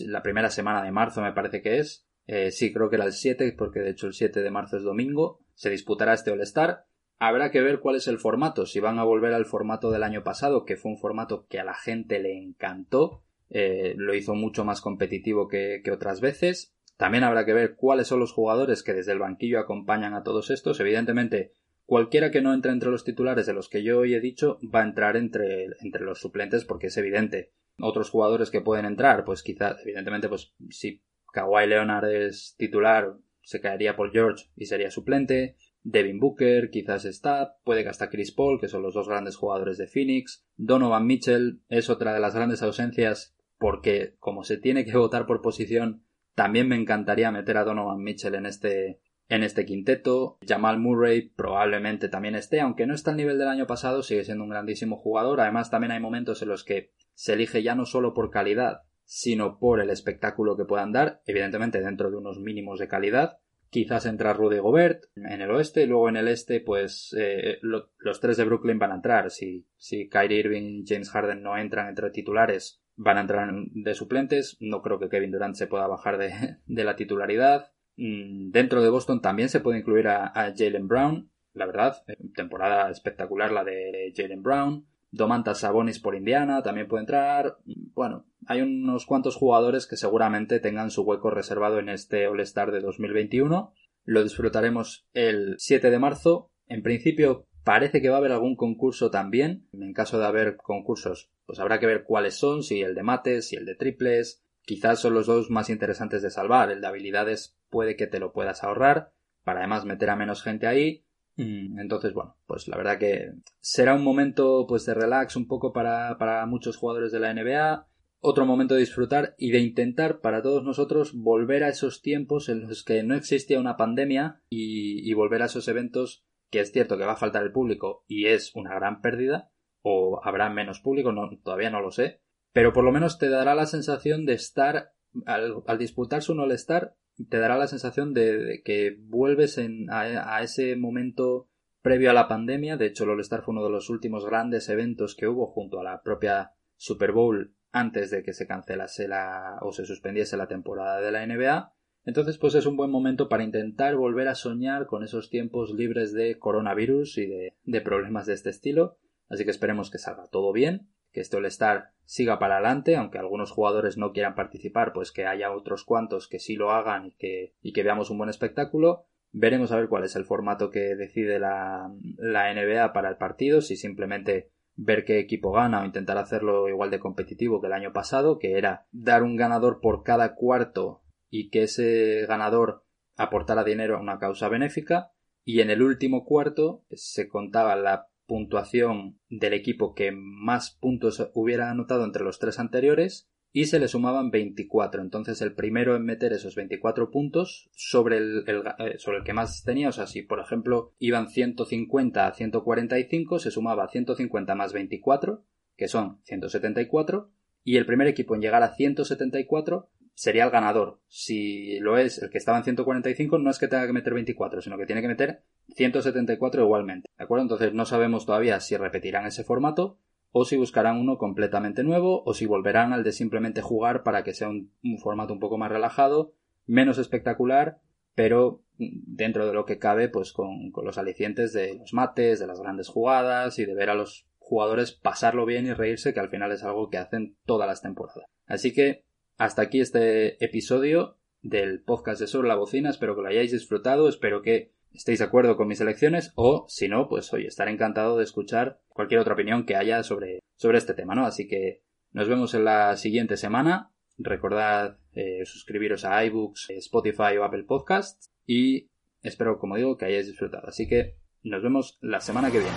la 0.07 0.23
primera 0.23 0.51
semana 0.51 0.83
de 0.83 0.91
marzo 0.91 1.21
me 1.21 1.33
parece 1.33 1.63
que 1.63 1.79
es, 1.79 2.07
eh, 2.27 2.51
sí 2.51 2.73
creo 2.73 2.89
que 2.89 2.97
era 2.97 3.05
el 3.05 3.13
7, 3.13 3.55
porque 3.57 3.81
de 3.81 3.91
hecho 3.91 4.07
el 4.07 4.15
7 4.15 4.41
de 4.41 4.51
marzo 4.51 4.77
es 4.77 4.83
domingo, 4.83 5.41
se 5.55 5.71
disputará 5.71 6.15
este 6.15 6.31
All-Star 6.31 6.87
Habrá 7.23 7.51
que 7.51 7.61
ver 7.61 7.81
cuál 7.81 7.97
es 7.97 8.09
el 8.09 8.19
formato, 8.19 8.65
si 8.65 8.81
van 8.81 8.99
a 8.99 9.05
volver 9.05 9.35
al 9.35 9.45
formato 9.45 9.91
del 9.91 10.05
año 10.05 10.25
pasado, 10.25 10.65
que 10.65 10.79
fue 10.79 10.91
un 10.91 10.97
formato 10.97 11.47
que 11.51 11.61
a 11.61 11.65
la 11.65 11.75
gente 11.75 12.19
le 12.19 12.35
encantó, 12.39 13.23
eh, 13.51 13.93
lo 13.99 14.15
hizo 14.15 14.35
mucho 14.35 14.65
más 14.65 14.81
competitivo 14.81 15.47
que, 15.47 15.83
otras 15.93 16.23
veces. 16.23 16.75
También 16.97 17.25
habrá 17.25 17.45
que 17.45 17.53
ver 17.53 17.75
cuáles 17.77 18.07
son 18.07 18.21
los 18.21 18.33
jugadores 18.33 18.83
que 18.83 18.95
desde 18.95 19.13
el 19.13 19.19
banquillo 19.19 19.61
acompañan 19.61 20.15
a 20.15 20.23
todos 20.23 20.49
estos. 20.49 20.81
Evidentemente, 20.81 21.53
cualquiera 21.85 22.31
que 22.31 22.41
no 22.41 22.55
entre 22.55 22.73
entre 22.73 22.91
los 22.91 23.05
titulares 23.05 23.45
de 23.45 23.53
los 23.53 23.69
que 23.69 23.83
yo 23.83 23.99
hoy 23.99 24.15
he 24.15 24.21
dicho 24.21 24.59
va 24.75 24.81
a 24.81 24.87
entrar 24.87 25.19
entre, 25.19 25.67
entre 25.83 26.07
los 26.07 26.21
suplentes 26.21 26.65
porque 26.65 26.87
es 26.87 26.97
evidente. 26.97 27.53
Otros 27.79 28.09
jugadores 28.09 28.51
que 28.51 28.63
pueden 28.63 28.87
entrar, 28.87 29.27
pues 29.27 29.43
quizás, 29.43 29.77
evidentemente, 29.83 30.31
pues 30.31 30.55
si 30.71 31.03
Kawhi 31.35 31.67
Leonard 31.67 32.11
es 32.11 32.55
titular, 32.57 33.13
se 33.43 33.61
caería 33.61 33.95
por 33.95 34.11
George 34.11 34.47
y 34.57 34.65
sería 34.65 34.91
suplente. 34.91 35.57
Devin 35.83 36.21
Booker 36.21 36.71
quizás 36.71 37.05
está, 37.05 37.57
puede 37.65 37.83
que 37.83 37.89
hasta 37.89 38.11
Chris 38.11 38.33
Paul, 38.33 38.61
que 38.61 38.69
son 38.69 38.83
los 38.83 38.95
dos 38.95 39.09
grandes 39.09 39.37
jugadores 39.37 39.79
de 39.79 39.87
Phoenix. 39.87 40.45
Donovan 40.57 41.07
Mitchell 41.07 41.63
es 41.69 41.89
otra 41.91 42.13
de 42.13 42.21
las 42.21 42.35
grandes 42.35 42.63
ausencias 42.63 43.35
porque 43.59 44.17
como 44.19 44.45
se 44.45 44.57
tiene 44.57 44.85
que 44.85 44.97
votar 44.97 45.27
por 45.27 45.43
posición, 45.43 46.05
también 46.35 46.69
me 46.69 46.77
encantaría 46.77 47.31
meter 47.31 47.57
a 47.57 47.65
Donovan 47.65 48.03
Mitchell 48.03 48.35
en 48.35 48.47
este 48.47 49.01
en 49.31 49.45
este 49.45 49.65
quinteto. 49.65 50.39
Jamal 50.47 50.79
Murray 50.79 51.31
probablemente 51.31 52.09
también 52.09 52.35
esté, 52.35 52.61
aunque 52.61 52.87
no 52.87 52.95
está 52.95 53.13
al 53.13 53.17
nivel 53.17 53.39
del 53.39 53.49
año 53.49 53.67
pasado, 53.67 54.03
sigue 54.03 54.25
siendo 54.25 54.45
un 54.45 54.51
grandísimo 54.51 54.97
jugador. 54.97 55.41
Además, 55.41 55.71
también 55.71 55.93
hay 55.93 56.01
momentos 56.01 56.43
en 56.43 56.49
los 56.49 56.65
que 56.65 56.93
se 57.15 57.35
elige 57.35 57.63
ya 57.63 57.75
no 57.75 57.87
solo 57.87 58.13
por 58.13 58.31
calidad, 58.31 58.83
sino 59.05 59.59
por 59.59 59.81
el 59.81 59.91
espectáculo 59.91 60.57
que 60.57 60.65
puedan 60.65 60.93
dar, 60.93 61.23
evidentemente 61.27 61.81
dentro 61.81 62.11
de 62.11 62.17
unos 62.17 62.41
mínimos 62.41 62.81
de 62.81 62.89
calidad. 62.89 63.39
Quizás 63.71 64.05
entra 64.07 64.33
Rudy 64.33 64.59
Gobert 64.59 65.05
en 65.15 65.41
el 65.41 65.51
oeste 65.53 65.85
y 65.85 65.87
luego 65.87 66.09
en 66.09 66.17
el 66.17 66.27
este, 66.27 66.61
pues 66.61 67.15
eh, 67.17 67.59
los 67.63 68.21
tres 68.21 68.37
de 68.37 68.45
Brooklyn 68.45 68.81
van 68.81 68.91
a 68.91 68.97
entrar. 68.97 69.31
Si, 69.31 69.65
si 69.77 70.09
Kyrie 70.09 70.41
Irving 70.41 70.63
y 70.63 70.85
James 70.87 71.09
Harden 71.11 71.43
no 71.43 71.57
entran 71.57 71.89
entre 71.89 72.11
titulares, 72.11 72.83
van 72.97 73.19
a 73.19 73.21
entrar 73.21 73.49
de 73.53 73.95
suplentes. 73.95 74.57
No 74.61 74.83
creo 74.83 74.99
que 74.99 75.09
Kevin 75.09 75.31
Durant 75.31 75.55
se 75.55 75.69
pueda 75.69 75.87
bajar 75.87 76.19
de, 76.19 76.57
la 76.85 76.97
titularidad. 76.97 77.73
Mm, 77.97 78.51
dentro 78.51 78.83
de 78.83 78.91
Boston 78.91 79.23
también 79.23 79.49
se 79.49 79.61
puede 79.61 79.79
incluir 79.79 80.09
a, 80.09 80.27
a 80.27 80.53
Jalen 80.57 80.89
Brown. 80.89 81.31
La 81.53 81.67
verdad, 81.67 82.03
eh, 82.09 82.17
temporada 82.35 82.91
espectacular 82.91 83.53
la 83.53 83.63
de 83.63 84.13
Jalen 84.17 84.43
Brown. 84.43 84.87
Domantas 85.13 85.61
Sabonis 85.61 85.99
por 85.99 86.15
Indiana 86.15 86.63
también 86.63 86.87
puede 86.87 87.03
entrar. 87.03 87.57
Bueno, 87.95 88.27
hay 88.47 88.63
unos 88.63 89.07
cuantos 89.07 89.37
jugadores 89.37 89.87
que 89.87 89.97
seguramente 89.97 90.61
tengan 90.61 90.91
su 90.91 91.03
hueco 91.03 91.31
reservado 91.31 91.79
en 91.79 91.89
este 91.89 92.29
All-Star 92.29 92.71
de 92.71 92.81
2021. 92.81 93.73
Lo 94.05 94.23
disfrutaremos 94.23 95.07
el 95.13 95.57
7 95.59 95.91
de 95.91 95.99
marzo. 95.99 96.51
En 96.67 96.83
principio 96.83 97.47
parece 97.65 98.01
que 98.01 98.09
va 98.09 98.17
a 98.17 98.19
haber 98.19 98.33
algún 98.33 98.55
concurso 98.55 99.11
también. 99.11 99.67
En 99.73 99.93
caso 99.93 100.19
de 100.19 100.27
haber 100.27 100.57
concursos, 100.57 101.31
pues 101.45 101.59
habrá 101.59 101.81
que 101.81 101.87
ver 101.87 102.05
cuáles 102.05 102.35
son, 102.35 102.63
si 102.63 102.81
el 102.81 102.95
de 102.95 103.03
mates, 103.03 103.49
si 103.49 103.57
el 103.57 103.67
de 103.67 103.75
triples. 103.75 104.45
Quizás 104.63 105.01
son 105.01 105.15
los 105.15 105.27
dos 105.27 105.51
más 105.51 105.71
interesantes 105.71 106.23
de 106.23 106.31
salvar. 106.31 106.71
El 106.71 106.81
de 106.81 106.87
habilidades 106.87 107.57
puede 107.69 107.97
que 107.97 108.07
te 108.07 108.21
lo 108.21 108.33
puedas 108.33 108.63
ahorrar 108.63 109.13
para 109.43 109.61
además 109.61 109.85
meter 109.85 110.11
a 110.11 110.17
menos 110.17 110.43
gente 110.43 110.67
ahí 110.67 111.05
entonces, 111.41 112.13
bueno, 112.13 112.37
pues 112.47 112.69
la 112.69 112.77
verdad 112.77 112.99
que 112.99 113.33
será 113.61 113.95
un 113.95 114.05
momento 114.05 114.67
pues 114.69 114.85
de 114.87 114.95
relax 114.95 115.37
un 115.37 115.47
poco 115.47 115.73
para, 115.73 116.17
para 116.19 116.45
muchos 116.47 116.77
jugadores 116.77 117.13
de 117.13 117.21
la 117.21 117.33
NBA, 117.33 117.89
otro 118.21 118.45
momento 118.45 118.75
de 118.75 118.81
disfrutar 118.81 119.35
y 119.39 119.51
de 119.51 119.61
intentar 119.61 120.21
para 120.21 120.43
todos 120.43 120.63
nosotros 120.63 121.15
volver 121.15 121.65
a 121.65 121.69
esos 121.69 122.03
tiempos 122.03 122.49
en 122.49 122.69
los 122.69 122.85
que 122.85 123.03
no 123.03 123.15
existía 123.15 123.59
una 123.59 123.77
pandemia 123.77 124.43
y, 124.51 125.13
volver 125.15 125.43
a 125.43 125.47
esos 125.47 125.69
eventos 125.69 126.25
que 126.51 126.61
es 126.61 126.73
cierto 126.73 126.99
que 126.99 127.05
va 127.05 127.13
a 127.13 127.17
faltar 127.17 127.43
el 127.43 127.53
público 127.53 128.05
y 128.07 128.27
es 128.27 128.55
una 128.55 128.75
gran 128.75 129.01
pérdida 129.01 129.51
o 129.83 130.21
habrá 130.23 130.51
menos 130.51 130.81
público, 130.81 131.13
no, 131.13 131.31
todavía 131.43 131.71
no 131.71 131.81
lo 131.81 131.91
sé, 131.91 132.21
pero 132.53 132.73
por 132.73 132.85
lo 132.85 132.93
menos 132.93 133.19
te 133.19 133.31
dará 133.31 133.55
la 133.55 133.67
sensación 133.67 134.27
de 134.27 134.35
estar 134.35 134.93
al, 135.25 135.55
al 135.67 135.79
disputarse 135.79 136.33
un 136.33 136.41
All-Star 136.41 136.97
te 137.29 137.39
dará 137.39 137.57
la 137.57 137.67
sensación 137.67 138.15
de, 138.15 138.63
que 138.65 138.97
vuelves 139.01 139.61
a, 139.91 140.43
ese 140.43 140.77
momento 140.77 141.49
previo 141.83 142.11
a 142.11 142.15
la 142.15 142.29
pandemia. 142.29 142.77
De 142.77 142.87
hecho, 142.87 143.05
el 143.05 143.11
All-Star 143.11 143.43
fue 143.43 143.53
uno 143.53 143.65
de 143.65 143.71
los 143.71 143.91
últimos 143.91 144.25
grandes 144.25 144.69
eventos 144.69 145.15
que 145.15 145.29
hubo 145.29 145.47
junto 145.47 145.81
a 145.81 145.85
la 145.85 146.03
propia 146.03 146.53
Super 146.77 147.13
Bowl 147.13 147.55
antes 147.73 148.11
de 148.11 148.23
que 148.23 148.33
se 148.33 148.47
cancelase 148.47 149.07
la 149.07 149.59
o 149.63 149.73
se 149.73 149.85
suspendiese 149.85 150.37
la 150.37 150.49
temporada 150.49 151.01
de 151.01 151.13
la 151.13 151.27
NBA. 151.27 151.73
Entonces, 152.05 152.39
pues 152.39 152.55
es 152.55 152.67
un 152.67 152.77
buen 152.77 152.91
momento 152.91 153.29
para 153.29 153.45
intentar 153.45 153.95
volver 153.97 154.29
a 154.29 154.35
soñar 154.35 154.87
con 154.87 155.05
esos 155.05 155.29
tiempos 155.29 155.73
libres 155.73 156.13
de 156.13 156.39
coronavirus 156.39 157.19
y 157.19 157.29
de 157.63 157.81
problemas 157.83 158.27
de 158.27 158.35
este 158.35 158.51
estilo. 158.51 158.97
Así 159.29 159.45
que 159.45 159.51
esperemos 159.51 159.91
que 159.91 159.99
salga 159.99 160.27
todo 160.29 160.53
bien 160.53 160.89
que 161.13 161.21
este 161.21 161.37
All-Star 161.37 161.91
siga 162.05 162.39
para 162.39 162.57
adelante, 162.57 162.97
aunque 162.97 163.19
algunos 163.19 163.51
jugadores 163.51 163.97
no 163.97 164.13
quieran 164.13 164.35
participar, 164.35 164.93
pues 164.93 165.13
que 165.13 165.27
haya 165.27 165.53
otros 165.53 165.85
cuantos 165.85 166.29
que 166.29 166.39
sí 166.39 166.57
lo 166.57 166.71
hagan 166.73 167.07
y 167.07 167.13
que, 167.13 167.55
y 167.63 167.73
que 167.73 167.83
veamos 167.83 168.11
un 168.11 168.19
buen 168.19 168.31
espectáculo. 168.31 169.07
Veremos 169.33 169.71
a 169.71 169.77
ver 169.77 169.89
cuál 169.89 170.05
es 170.05 170.17
el 170.17 170.25
formato 170.25 170.71
que 170.71 170.97
decide 170.97 171.39
la, 171.39 171.93
la 172.17 172.53
NBA 172.53 172.93
para 172.93 173.09
el 173.09 173.17
partido, 173.17 173.61
si 173.61 173.77
simplemente 173.77 174.51
ver 174.75 175.05
qué 175.05 175.19
equipo 175.19 175.53
gana 175.53 175.83
o 175.83 175.85
intentar 175.85 176.19
hacerlo 176.19 176.69
igual 176.69 176.91
de 176.91 177.01
competitivo 177.01 177.61
que 177.61 177.69
el 177.69 177.75
año 177.75 177.93
pasado, 177.93 178.39
que 178.39 178.59
era 178.59 178.87
dar 178.91 179.23
un 179.23 179.37
ganador 179.37 179.81
por 179.81 180.03
cada 180.03 180.35
cuarto 180.35 181.03
y 181.29 181.51
que 181.51 181.65
ese 181.65 182.27
ganador 182.27 182.85
aportara 183.17 183.63
dinero 183.63 183.97
a 183.97 184.01
una 184.01 184.19
causa 184.19 184.49
benéfica, 184.49 185.13
y 185.45 185.61
en 185.61 185.71
el 185.71 185.83
último 185.83 186.25
cuarto 186.25 186.85
se 186.91 187.29
contaba 187.29 187.77
la 187.77 188.10
puntuación 188.31 189.19
del 189.29 189.55
equipo 189.55 189.93
que 189.93 190.13
más 190.13 190.79
puntos 190.81 191.29
hubiera 191.35 191.69
anotado 191.69 192.05
entre 192.05 192.23
los 192.23 192.39
tres 192.39 192.61
anteriores 192.61 193.29
y 193.51 193.65
se 193.65 193.81
le 193.81 193.89
sumaban 193.89 194.31
24. 194.31 195.03
Entonces 195.03 195.43
el 195.43 195.53
primero 195.53 195.97
en 195.97 196.05
meter 196.05 196.33
esos 196.33 196.55
24 196.55 197.11
puntos 197.11 197.69
sobre 197.75 198.19
el, 198.19 198.45
eh, 198.47 198.99
sobre 198.99 199.19
el 199.19 199.25
que 199.25 199.33
más 199.33 199.65
tenía, 199.65 199.89
o 199.89 199.93
sea, 199.93 200.07
si 200.07 200.23
por 200.23 200.39
ejemplo 200.39 200.95
iban 201.01 201.29
150 201.29 202.25
a 202.25 202.33
145, 202.33 203.41
se 203.41 203.51
sumaba 203.51 203.89
150 203.89 204.55
más 204.55 204.73
24, 204.73 205.45
que 205.77 205.89
son 205.89 206.21
174, 206.23 207.33
y 207.65 207.79
el 207.79 207.87
primer 207.87 208.07
equipo 208.07 208.37
en 208.37 208.43
llegar 208.43 208.63
a 208.63 208.77
174 208.77 209.91
sería 210.15 210.45
el 210.45 210.51
ganador. 210.51 211.01
Si 211.09 211.81
lo 211.81 211.99
es 211.99 212.23
el 212.23 212.31
que 212.31 212.39
estaba 212.39 212.59
en 212.59 212.65
145, 212.65 213.39
no 213.39 213.51
es 213.51 213.59
que 213.59 213.67
tenga 213.67 213.89
que 213.89 213.93
meter 213.93 214.15
24, 214.15 214.61
sino 214.61 214.79
que 214.79 214.87
tiene 214.87 215.03
que 215.03 215.09
meter 215.09 215.43
174 215.75 216.63
igualmente. 216.63 217.09
¿De 217.17 217.25
acuerdo? 217.25 217.43
Entonces 217.43 217.73
no 217.75 217.85
sabemos 217.85 218.27
todavía 218.27 218.61
si 218.61 218.77
repetirán 218.77 219.27
ese 219.27 219.45
formato 219.45 219.99
o 220.33 220.45
si 220.45 220.57
buscarán 220.57 220.99
uno 220.99 221.19
completamente 221.19 221.83
nuevo 221.83 222.23
o 222.25 222.35
si 222.35 222.47
volverán 222.47 222.93
al 222.93 223.05
de 223.05 223.13
simplemente 223.13 223.63
jugar 223.63 224.03
para 224.03 224.23
que 224.23 224.35
sea 224.35 224.49
un, 224.49 224.71
formato 225.03 225.33
un 225.33 225.41
poco 225.41 225.59
más 225.59 225.71
relajado, 225.71 226.33
menos 226.67 226.99
espectacular, 226.99 227.81
pero 228.15 228.63
dentro 228.79 229.47
de 229.47 229.53
lo 229.53 229.65
que 229.65 229.79
cabe, 229.79 230.09
pues 230.09 230.33
con, 230.33 230.71
con 230.71 230.85
los 230.85 230.99
alicientes 230.99 231.53
de 231.53 231.75
los 231.79 231.93
mates, 231.93 232.39
de 232.39 232.47
las 232.47 232.61
grandes 232.61 232.89
jugadas 232.89 233.59
y 233.59 233.65
de 233.65 233.75
ver 233.75 233.91
a 233.91 233.95
los 233.95 234.27
jugadores 234.39 234.93
pasarlo 234.93 235.47
bien 235.47 235.67
y 235.67 235.73
reírse, 235.73 236.15
que 236.15 236.21
al 236.21 236.31
final 236.31 236.53
es 236.53 236.65
algo 236.65 236.91
que 236.91 236.99
hacen 236.99 237.37
todas 237.45 237.69
las 237.69 237.83
temporadas. 237.83 238.25
Así 238.47 238.73
que 238.73 239.05
hasta 239.37 239.63
aquí 239.63 239.81
este 239.81 240.43
episodio 240.45 241.17
del 241.43 241.83
podcast 241.83 242.21
de 242.21 242.27
Sobre 242.27 242.49
la 242.49 242.57
Bocina. 242.57 242.91
Espero 242.91 243.17
que 243.17 243.23
lo 243.23 243.29
hayáis 243.29 243.53
disfrutado. 243.53 244.09
Espero 244.09 244.43
que 244.43 244.73
estéis 244.93 245.19
de 245.19 245.25
acuerdo 245.25 245.57
con 245.57 245.69
mis 245.69 245.81
elecciones 245.81 246.33
o, 246.35 246.67
si 246.69 246.89
no, 246.89 247.09
pues 247.09 247.33
oye, 247.33 247.47
estaré 247.47 247.71
encantado 247.73 248.17
de 248.17 248.25
escuchar 248.25 248.81
cualquier 248.89 249.21
otra 249.21 249.35
opinión 249.35 249.65
que 249.65 249.77
haya 249.77 250.03
sobre, 250.03 250.41
sobre 250.57 250.79
este 250.79 250.95
tema, 250.95 251.15
¿no? 251.15 251.27
Así 251.27 251.49
que 251.49 251.83
nos 252.13 252.29
vemos 252.29 252.55
en 252.55 252.65
la 252.65 252.97
siguiente 252.97 253.37
semana. 253.37 253.93
Recordad 254.19 254.99
eh, 255.13 255.45
suscribiros 255.45 256.05
a 256.05 256.25
iBooks, 256.25 256.71
Spotify 256.71 257.37
o 257.39 257.45
Apple 257.45 257.65
Podcasts 257.65 258.29
y 258.47 258.89
espero, 259.23 259.59
como 259.59 259.77
digo, 259.77 259.97
que 259.97 260.07
hayáis 260.07 260.27
disfrutado. 260.27 260.67
Así 260.67 260.87
que 260.89 261.17
nos 261.43 261.63
vemos 261.63 261.99
la 262.03 262.21
semana 262.21 262.51
que 262.51 262.59
viene. 262.59 262.77